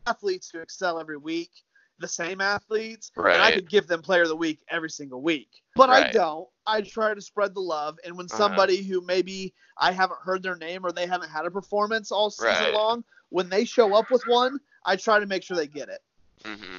[0.06, 1.50] athletes who excel every week,
[1.98, 3.34] the same athletes, right.
[3.34, 5.48] and I could give them player of the week every single week.
[5.74, 6.48] But I don't.
[6.66, 8.36] I try to spread the love, and when Uh-huh.
[8.36, 12.30] somebody who maybe I haven't heard their name or they haven't had a performance all
[12.30, 12.72] season Right.
[12.72, 16.00] long, when they show up with one, I try to make sure they get it.
[16.44, 16.78] hmm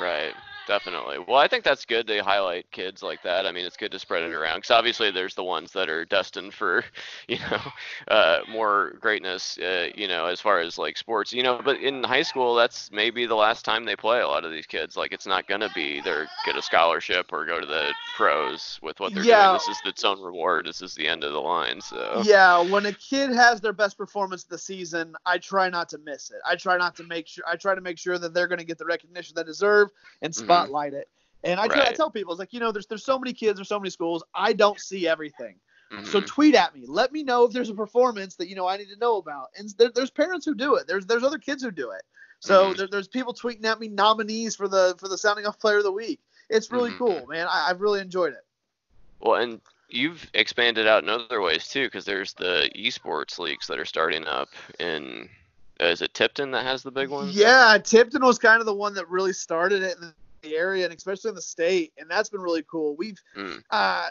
[0.00, 0.34] Right.
[0.64, 1.18] Definitely.
[1.26, 3.46] Well, I think that's good to highlight kids like that.
[3.46, 6.04] I mean, it's good to spread it around because obviously there's the ones that are
[6.04, 6.84] destined for,
[7.28, 7.60] you know,
[8.06, 11.60] uh, more greatness, uh, you know, as far as like sports, you know.
[11.64, 14.20] But in high school, that's maybe the last time they play.
[14.20, 17.44] A lot of these kids, like, it's not gonna be they're get a scholarship or
[17.44, 19.24] go to the pros with what they're Yeah.
[19.24, 19.50] doing.
[19.52, 20.66] This is its own reward.
[20.66, 21.80] This is the end of the line.
[21.80, 22.24] So.
[22.24, 25.98] Yeah, when a kid has their best performance of the season, I try not to
[25.98, 26.36] miss it.
[26.46, 28.66] I try not to make sure I try to make sure that they're going to
[28.66, 29.88] get the recognition they deserve
[30.20, 30.51] and Mhm.
[30.52, 31.08] Spotlight it.
[31.44, 33.58] And I try to tell people, it's like, you know, there's there's so many kids,
[33.58, 35.56] there's so many schools, I don't see everything.
[36.04, 36.26] So Mhm.
[36.26, 36.84] tweet at me.
[36.86, 39.48] Let me know if there's a performance that you know I need to know about.
[39.56, 40.86] And there, there's parents who do it.
[40.86, 42.02] There's there's other kids who do it.
[42.40, 42.76] So Mhm.
[42.76, 45.84] there, there's people tweeting at me nominees for the for the sounding off player of
[45.84, 46.20] the week.
[46.48, 46.98] It's really Mhm.
[46.98, 47.46] cool, man.
[47.48, 48.44] I, I've really enjoyed it.
[49.20, 53.78] Well, and you've expanded out in other ways too, because there's the esports leagues that
[53.78, 54.48] are starting up
[54.80, 55.28] in.
[55.80, 57.30] Uh, is it Tipton that has the big one?
[57.32, 60.12] Yeah, Tipton was kind of the one that really started it in
[60.42, 62.96] the area and especially in the state, and that's been really cool.
[62.96, 63.62] We've Mm.
[63.70, 64.08] uh,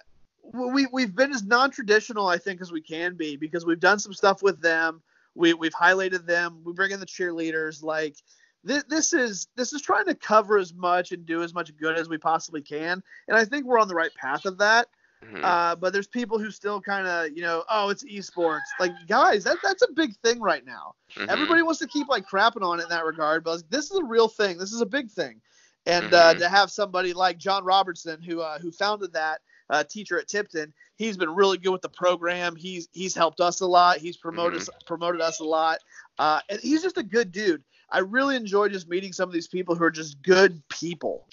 [0.53, 4.13] we we've been as non-traditional, I think, as we can be because we've done some
[4.13, 5.01] stuff with them.
[5.35, 6.61] We we've highlighted them.
[6.63, 7.83] We bring in the cheerleaders.
[7.83, 8.15] Like
[8.63, 11.97] this, this is this is trying to cover as much and do as much good
[11.97, 14.87] as we possibly can, and I think we're on the right path of that.
[15.23, 15.43] Mhm.
[15.43, 18.61] Uh, but there's people who still kind of, you know, oh, it's esports.
[18.79, 20.95] Like, guys, that that's a big thing right now.
[21.13, 21.27] Mhm.
[21.29, 23.97] Everybody wants to keep like crapping on it in that regard, but like, this is
[23.97, 24.57] a real thing.
[24.57, 25.39] This is a big thing,
[25.85, 26.37] and uh, Mhm.
[26.39, 30.73] to have somebody like John Robertson, who uh, who founded that uh, teacher at Tipton,
[30.97, 32.55] he's been really good with the program.
[32.55, 33.97] He's he's helped us a lot.
[33.97, 35.79] He's promoted promoted us a lot,
[36.19, 37.63] uh, and he's just a good dude.
[37.89, 41.27] I really enjoy just meeting some of these people who are just good people,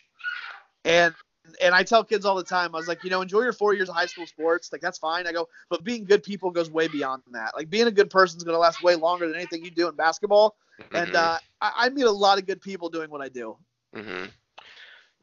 [0.85, 1.15] and
[1.63, 3.73] and I tell kids all the time, I was like, you know, enjoy your four
[3.73, 4.71] years of high school sports.
[4.71, 5.27] Like, that's fine.
[5.27, 7.53] I go, but being good people goes way beyond that.
[7.57, 9.89] Like, being a good person is going to last way longer than anything you do
[9.89, 10.57] in basketball.
[10.93, 11.15] And Mhm.
[11.15, 13.57] uh, I, I meet a lot of good people doing what I do.
[13.95, 14.27] Hmm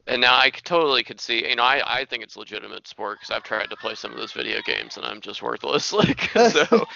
[0.08, 3.34] And now I totally could see, you know, I, I think it's legitimate sport because
[3.34, 5.92] I've tried to play some of those video games and I'm just worthless.
[5.96, 6.86] Like, so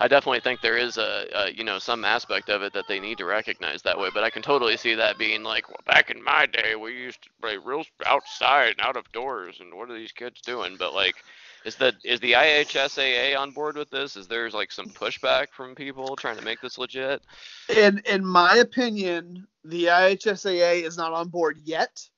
[0.00, 2.98] I definitely think there is a, a, you know, some aspect of it that they
[2.98, 4.08] need to recognize that way.
[4.12, 7.22] But I can totally see that being like, well, back in my day, we used
[7.24, 10.76] to play real outside and out of doors, and what are these kids doing?
[10.78, 11.16] But like,
[11.64, 14.16] is the is the IHSAA on board with this?
[14.16, 17.22] Is there like some pushback from people trying to make this legit?
[17.76, 22.08] In in my opinion, the IHSAA is not on board yet.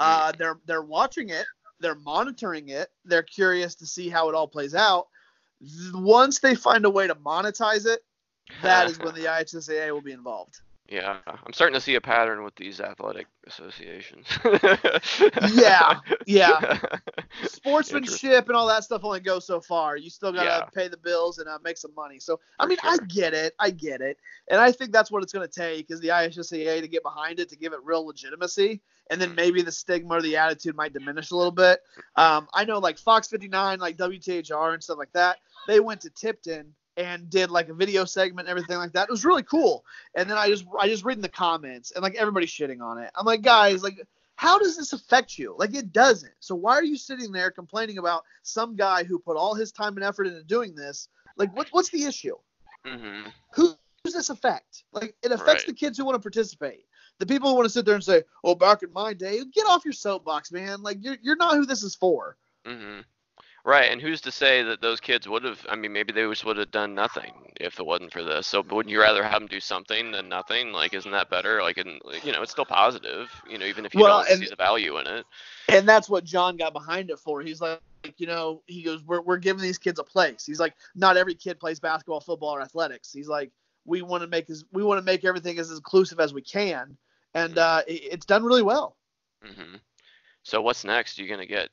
[0.00, 1.46] Uh, they're they're watching it,
[1.80, 5.08] they're monitoring it, they're curious to see how it all plays out.
[5.92, 8.00] Once they find a way to monetize it,
[8.62, 10.60] that is when the IHSAA will be involved.
[10.88, 14.26] Yeah, I'm starting to see a pattern with these athletic associations.
[15.40, 15.94] yeah,
[16.26, 16.60] yeah.
[17.42, 19.96] Sportsmanship and all that stuff only goes so far.
[19.96, 20.68] You still gotta Yeah.
[20.74, 22.18] pay the bills and uh, make some money.
[22.18, 24.16] So I For mean, I get it, I get it,
[24.50, 27.48] and I think that's what it's gonna take is the IHSAA to get behind it
[27.50, 28.80] to give it real legitimacy,
[29.10, 29.36] and then Mhm.
[29.36, 31.80] maybe the stigma or the attitude might diminish a little bit.
[32.16, 35.38] Um, I know like Fox 59, like WTHR and stuff like that.
[35.66, 39.08] They went to Tipton and did like a video segment and everything like that.
[39.08, 39.86] It was really cool.
[40.16, 43.10] And then I just I just reading the comments and like everybody's shitting on it.
[43.14, 43.98] I'm like, guys, like
[44.36, 45.54] how does this affect you?
[45.58, 46.34] Like it doesn't.
[46.40, 49.96] So why are you sitting there complaining about some guy who put all his time
[49.96, 51.08] and effort into doing this?
[51.36, 52.36] Like what what's the issue?
[52.84, 53.74] hmm Who
[54.04, 54.84] does this affect?
[54.92, 55.66] Like it affects Right.
[55.66, 56.84] the kids who want to participate.
[57.20, 59.66] The people who want to sit there and say, "Oh, back in my day," get
[59.66, 60.82] off your soapbox, man.
[60.82, 62.36] Like you're you're not who this is for.
[62.66, 63.00] hmm
[63.64, 65.64] Right, and who's to say that those kids would have?
[65.68, 68.46] I mean, maybe they just would have done nothing if it wasn't for this.
[68.46, 70.72] So, wouldn't you rather have them do something than nothing?
[70.72, 71.60] Like, isn't that better?
[71.62, 73.28] Like, and you know, it's still positive.
[73.48, 75.26] You know, even if you Well, don't and- see the value in it.
[75.68, 77.42] and that's what John got behind it for.
[77.42, 77.80] He's like,
[78.16, 80.46] you know, he goes, we're, we're giving these kids a place.
[80.46, 83.12] He's like, not every kid plays basketball, football, or athletics.
[83.12, 83.50] He's like,
[83.84, 86.96] we want to make as we want to make everything as inclusive as we can,
[87.34, 88.96] and uh, it, it's done really well.
[89.42, 89.76] hmm
[90.42, 91.18] So, what's next?
[91.18, 91.68] You're gonna get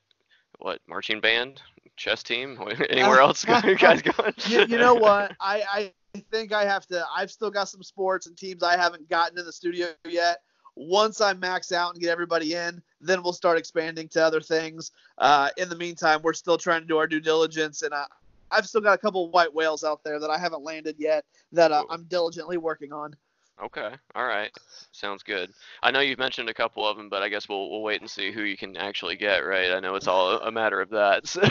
[0.59, 1.61] what marching band,
[1.95, 2.59] chess team?
[2.89, 4.33] Anywhere else you guys going?
[4.47, 5.35] you, you know what?
[5.39, 7.05] I, I think I have to.
[7.15, 10.41] I've still got some sports and teams I haven't gotten in the studio yet.
[10.77, 14.91] Once I max out and get everybody in, then we'll start expanding to other things.
[15.17, 18.05] Uh, in the meantime, we're still trying to do our due diligence, and I,
[18.51, 21.23] I've still got a couple of white whales out there that I haven't landed yet
[21.53, 23.15] that uh, I'm diligently working on.
[23.63, 23.89] Okay.
[24.15, 24.51] All right.
[24.91, 25.49] Sounds good.
[25.81, 28.09] I know you've mentioned a couple of them, but I guess we'll we'll wait and
[28.09, 29.71] see who you can actually get, right?
[29.71, 31.23] I know it's all a matter of that.
[31.35, 31.41] So.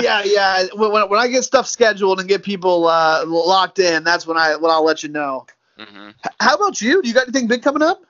[0.00, 0.66] yeah, yeah.
[0.74, 4.56] When, when I get stuff scheduled and get people uh, locked in, that's when I
[4.56, 5.46] when I'll let you know.
[5.78, 6.10] hmm
[6.40, 7.02] How about you?
[7.02, 8.02] Do you got anything big coming up?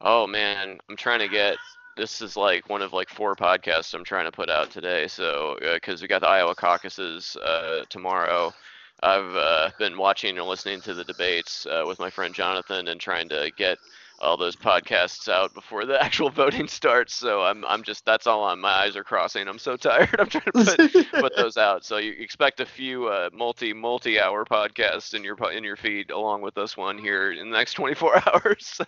[0.00, 1.56] Oh man, I'm trying to get.
[1.96, 5.08] This is like one of like four podcasts I'm trying to put out today.
[5.08, 8.52] So because we got the Iowa caucuses uh, tomorrow,
[9.02, 13.00] I've uh, been watching and listening to the debates uh, with my friend Jonathan and
[13.00, 13.78] trying to get
[14.20, 17.14] all those podcasts out before the actual voting starts.
[17.14, 18.60] So I'm I'm just that's all on.
[18.60, 19.46] My eyes are crossing.
[19.48, 20.16] I'm so tired.
[20.18, 20.80] I'm trying to put
[21.18, 21.84] put those out.
[21.84, 26.10] So you expect a few uh, multi multi hour podcasts in your in your feed
[26.10, 28.66] along with this one here in the next 24 hours.
[28.66, 28.84] So.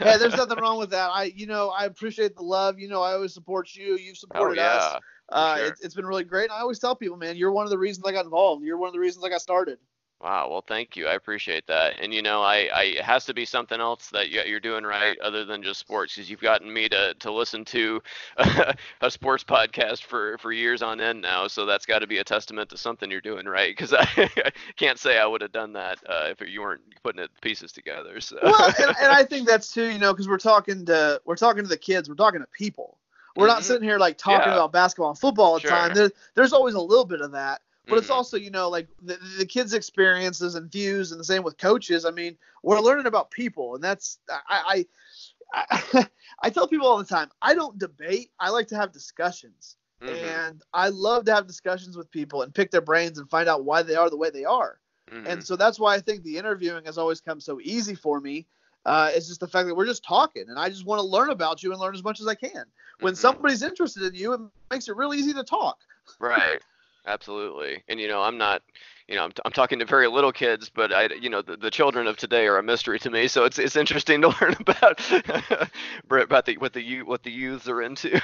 [0.00, 1.10] hey, there's nothing wrong with that.
[1.12, 2.78] I, you know, I appreciate the love.
[2.78, 3.96] You know, I always support you.
[3.96, 4.72] You've Oh supported yeah.
[4.76, 4.96] us.
[5.30, 5.66] Uh, sure.
[5.66, 6.44] it's, it's been really great.
[6.44, 8.64] And I always tell people, man, you're one of the reasons I got involved.
[8.64, 9.78] You're one of the reasons I got started.
[10.20, 10.48] Wow.
[10.48, 11.06] Well, thank you.
[11.06, 11.94] I appreciate that.
[12.00, 14.84] And you know, I, I it has to be something else that you- you're doing
[14.84, 18.00] right other than just sports, because you've gotten me to to listen to
[19.02, 21.46] a sports podcast for for years on end now.
[21.46, 23.76] So that's got to be a testament to something you're doing right.
[23.76, 27.22] Because I, I can't say I would have done that uh, if you weren't putting
[27.22, 28.18] it pieces together.
[28.20, 28.38] So.
[28.42, 31.64] Well, and, and I think that's too, you know, because we're talking to we're talking
[31.64, 32.98] to the kids, we're talking to people.
[33.36, 33.66] We're not Mhm.
[33.66, 34.58] sitting here like talking Yeah.
[34.58, 35.70] about basketball and football all the Sure.
[35.70, 35.92] time.
[35.92, 37.62] There, there's always a little bit of that.
[37.88, 38.14] But it's Mhm.
[38.14, 42.04] also, you know, like the, the kids' experiences and views, and the same with coaches.
[42.06, 44.18] I mean, we're learning about people, and that's
[44.48, 44.86] I
[45.54, 46.08] I, I,
[46.42, 48.30] I tell people all the time, I don't debate.
[48.40, 50.46] I like to have discussions, Mhm.
[50.46, 53.64] and I love to have discussions with people and pick their brains and find out
[53.64, 54.80] why they are the way they are.
[55.26, 58.46] And so that's why I think the interviewing has always come so easy for me.
[58.84, 61.30] Uh, it's just the fact that we're just talking, and I just want to learn
[61.30, 62.64] about you and learn as much as I can.
[63.00, 63.18] When Mhm.
[63.18, 65.78] somebody's interested in you, it makes it really easy to talk.
[66.20, 66.62] Right.
[67.06, 67.82] Absolutely.
[67.88, 68.62] And you know, I'm not,
[69.08, 71.70] you know, I'm, I'm talking to very little kids, but I, you know, the, the
[71.70, 73.28] children of today are a mystery to me.
[73.28, 75.00] So it's it's interesting to learn about
[76.10, 78.18] about the what the youth what the youths are into.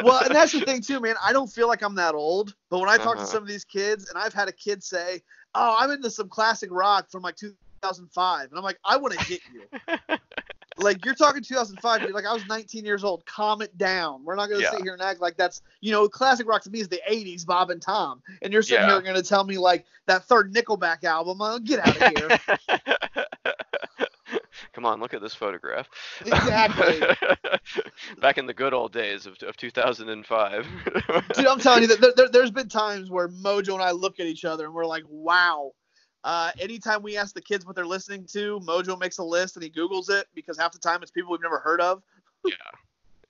[0.00, 1.16] well, and that's the thing too, man.
[1.22, 3.18] I don't feel like I'm that old, but when I talk Uh-huh.
[3.18, 5.22] to some of these kids, and I've had a kid say,
[5.54, 7.36] "Oh, I'm into some classic rock from like
[7.82, 10.16] 2005," and I'm like, "I want to hit you."
[10.78, 12.12] like you're talking 2005, dude.
[12.12, 13.26] Like I was 19 years old.
[13.26, 14.24] Calm it down.
[14.24, 14.70] We're not gonna Yeah.
[14.70, 17.44] sit here and act like that's you know classic rock to me is the 80s,
[17.44, 18.92] Bob and Tom, and you're sitting Yeah.
[18.94, 21.40] here gonna tell me like that third Nickelback album.
[21.40, 22.38] Uh, get out of here.
[24.72, 25.86] Come on, look at this photograph.
[26.24, 27.00] Exactly.
[28.22, 30.66] Back in the good old days of, of 2005.
[31.34, 34.18] Dude, I'm telling you that there, there, there's been times where Mojo and I look
[34.18, 35.72] at each other and we're like, wow.
[36.24, 39.62] Uh, anytime we ask the kids what they're listening to, Mojo makes a list and
[39.62, 42.02] he Googles it because half the time it's people we've never heard of.
[42.44, 42.52] yeah,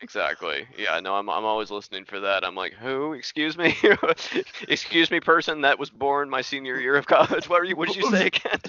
[0.00, 0.66] exactly.
[0.76, 2.44] Yeah, no, I'm, I'm always listening for that.
[2.44, 3.14] I'm like, who?
[3.14, 3.74] Excuse me?
[4.68, 7.48] Excuse me, person that was born my senior year of college.
[7.48, 7.76] What are you?
[7.76, 8.60] What did you say again?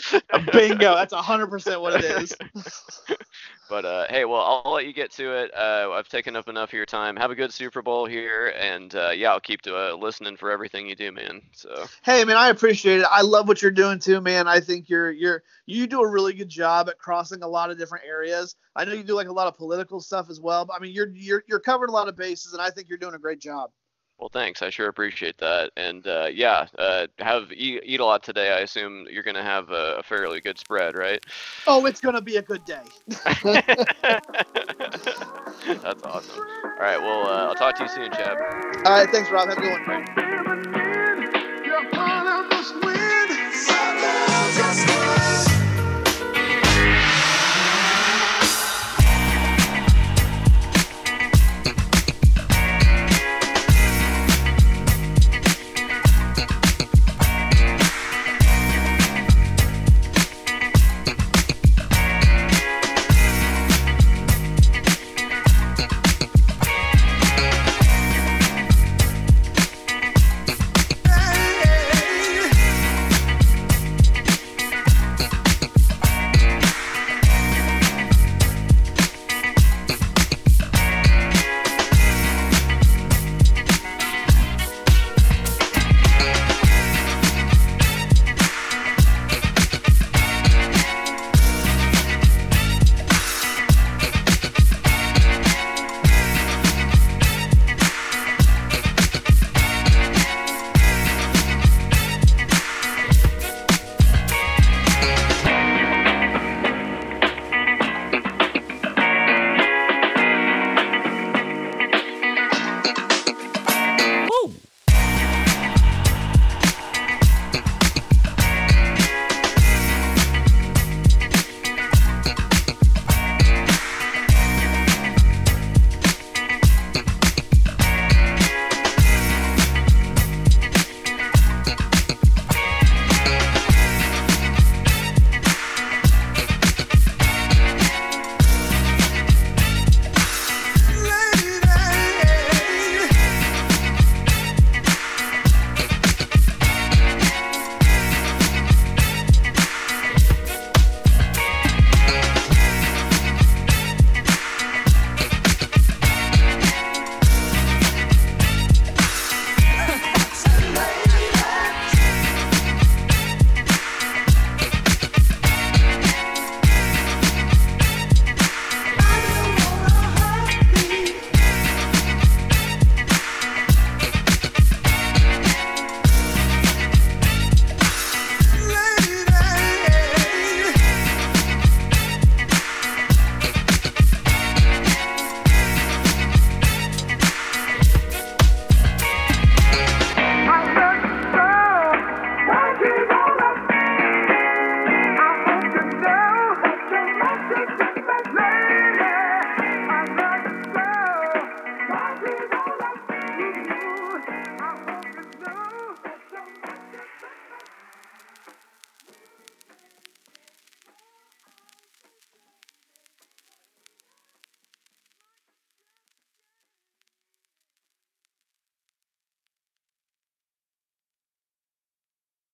[0.53, 2.33] Bingo, that's 100% what it is.
[3.69, 5.51] But uh, hey, well, I'll, let you get to it.
[5.53, 7.15] Uh, I've taken up enough of your time.
[7.15, 10.51] Have a good Super Bowl here, and uh, yeah, I'll keep to, uh, listening for
[10.51, 11.41] everything you do, man.
[11.53, 11.85] So.
[12.03, 13.07] Hey, man, I appreciate it.
[13.09, 14.47] I love what you're doing too, man.
[14.47, 17.77] I think you're you're you do a really good job at crossing a lot of
[17.77, 18.55] different areas.
[18.75, 20.65] I know you do like a lot of political stuff as well.
[20.65, 22.97] But I mean, you're you're you're covering a lot of bases, and I think you're
[22.97, 23.71] doing a great job.
[24.23, 24.61] Well, thanks.
[24.61, 25.71] I sure appreciate that.
[25.75, 28.53] And uh, yeah, uh, have eat, eat, a lot today.
[28.53, 31.21] I assume you're going to have a, a, fairly good spread, right?
[31.67, 32.83] Oh, it's going to be a good day.
[35.65, 36.39] That's awesome.
[36.39, 37.01] All right.
[37.01, 38.37] Well, uh, I'll talk to you soon, Chad.
[38.85, 39.09] All right.
[39.09, 39.49] Thanks, Rob.
[39.49, 40.23] Have a good one.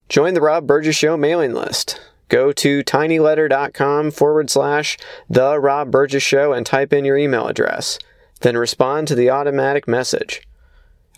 [0.10, 2.02] Join the Rob Burgess Show mailing list.
[2.30, 4.98] Go to tinyletter.com forward slash
[5.30, 8.00] The Rob Burgess Show and type in your email address.
[8.42, 10.42] Then respond to the automatic message.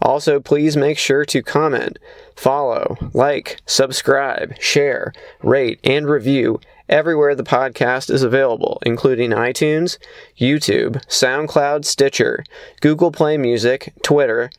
[0.02, 2.00] Also, please make sure to comment,
[2.36, 9.98] follow, like, subscribe, share, rate, and review everywhere the podcast is available, including iTunes,
[10.38, 12.44] YouTube, SoundCloud, Stitcher,
[12.82, 14.50] Google Play Music, Twitter,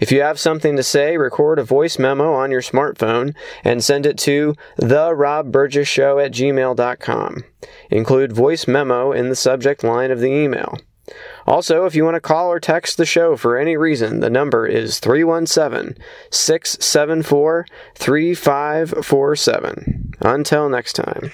[0.00, 4.06] If you have something to say, record a voice memo on your smartphone and send
[4.06, 7.44] it to therobburgessshow at gmail.com.
[7.90, 10.78] Include voice memo in the subject line of the email.
[11.46, 14.66] Also, if you want to call or text the show for any reason, the number
[14.66, 15.96] is 317
[16.30, 17.66] 674
[17.96, 20.14] 3547.
[20.20, 21.32] Until next time.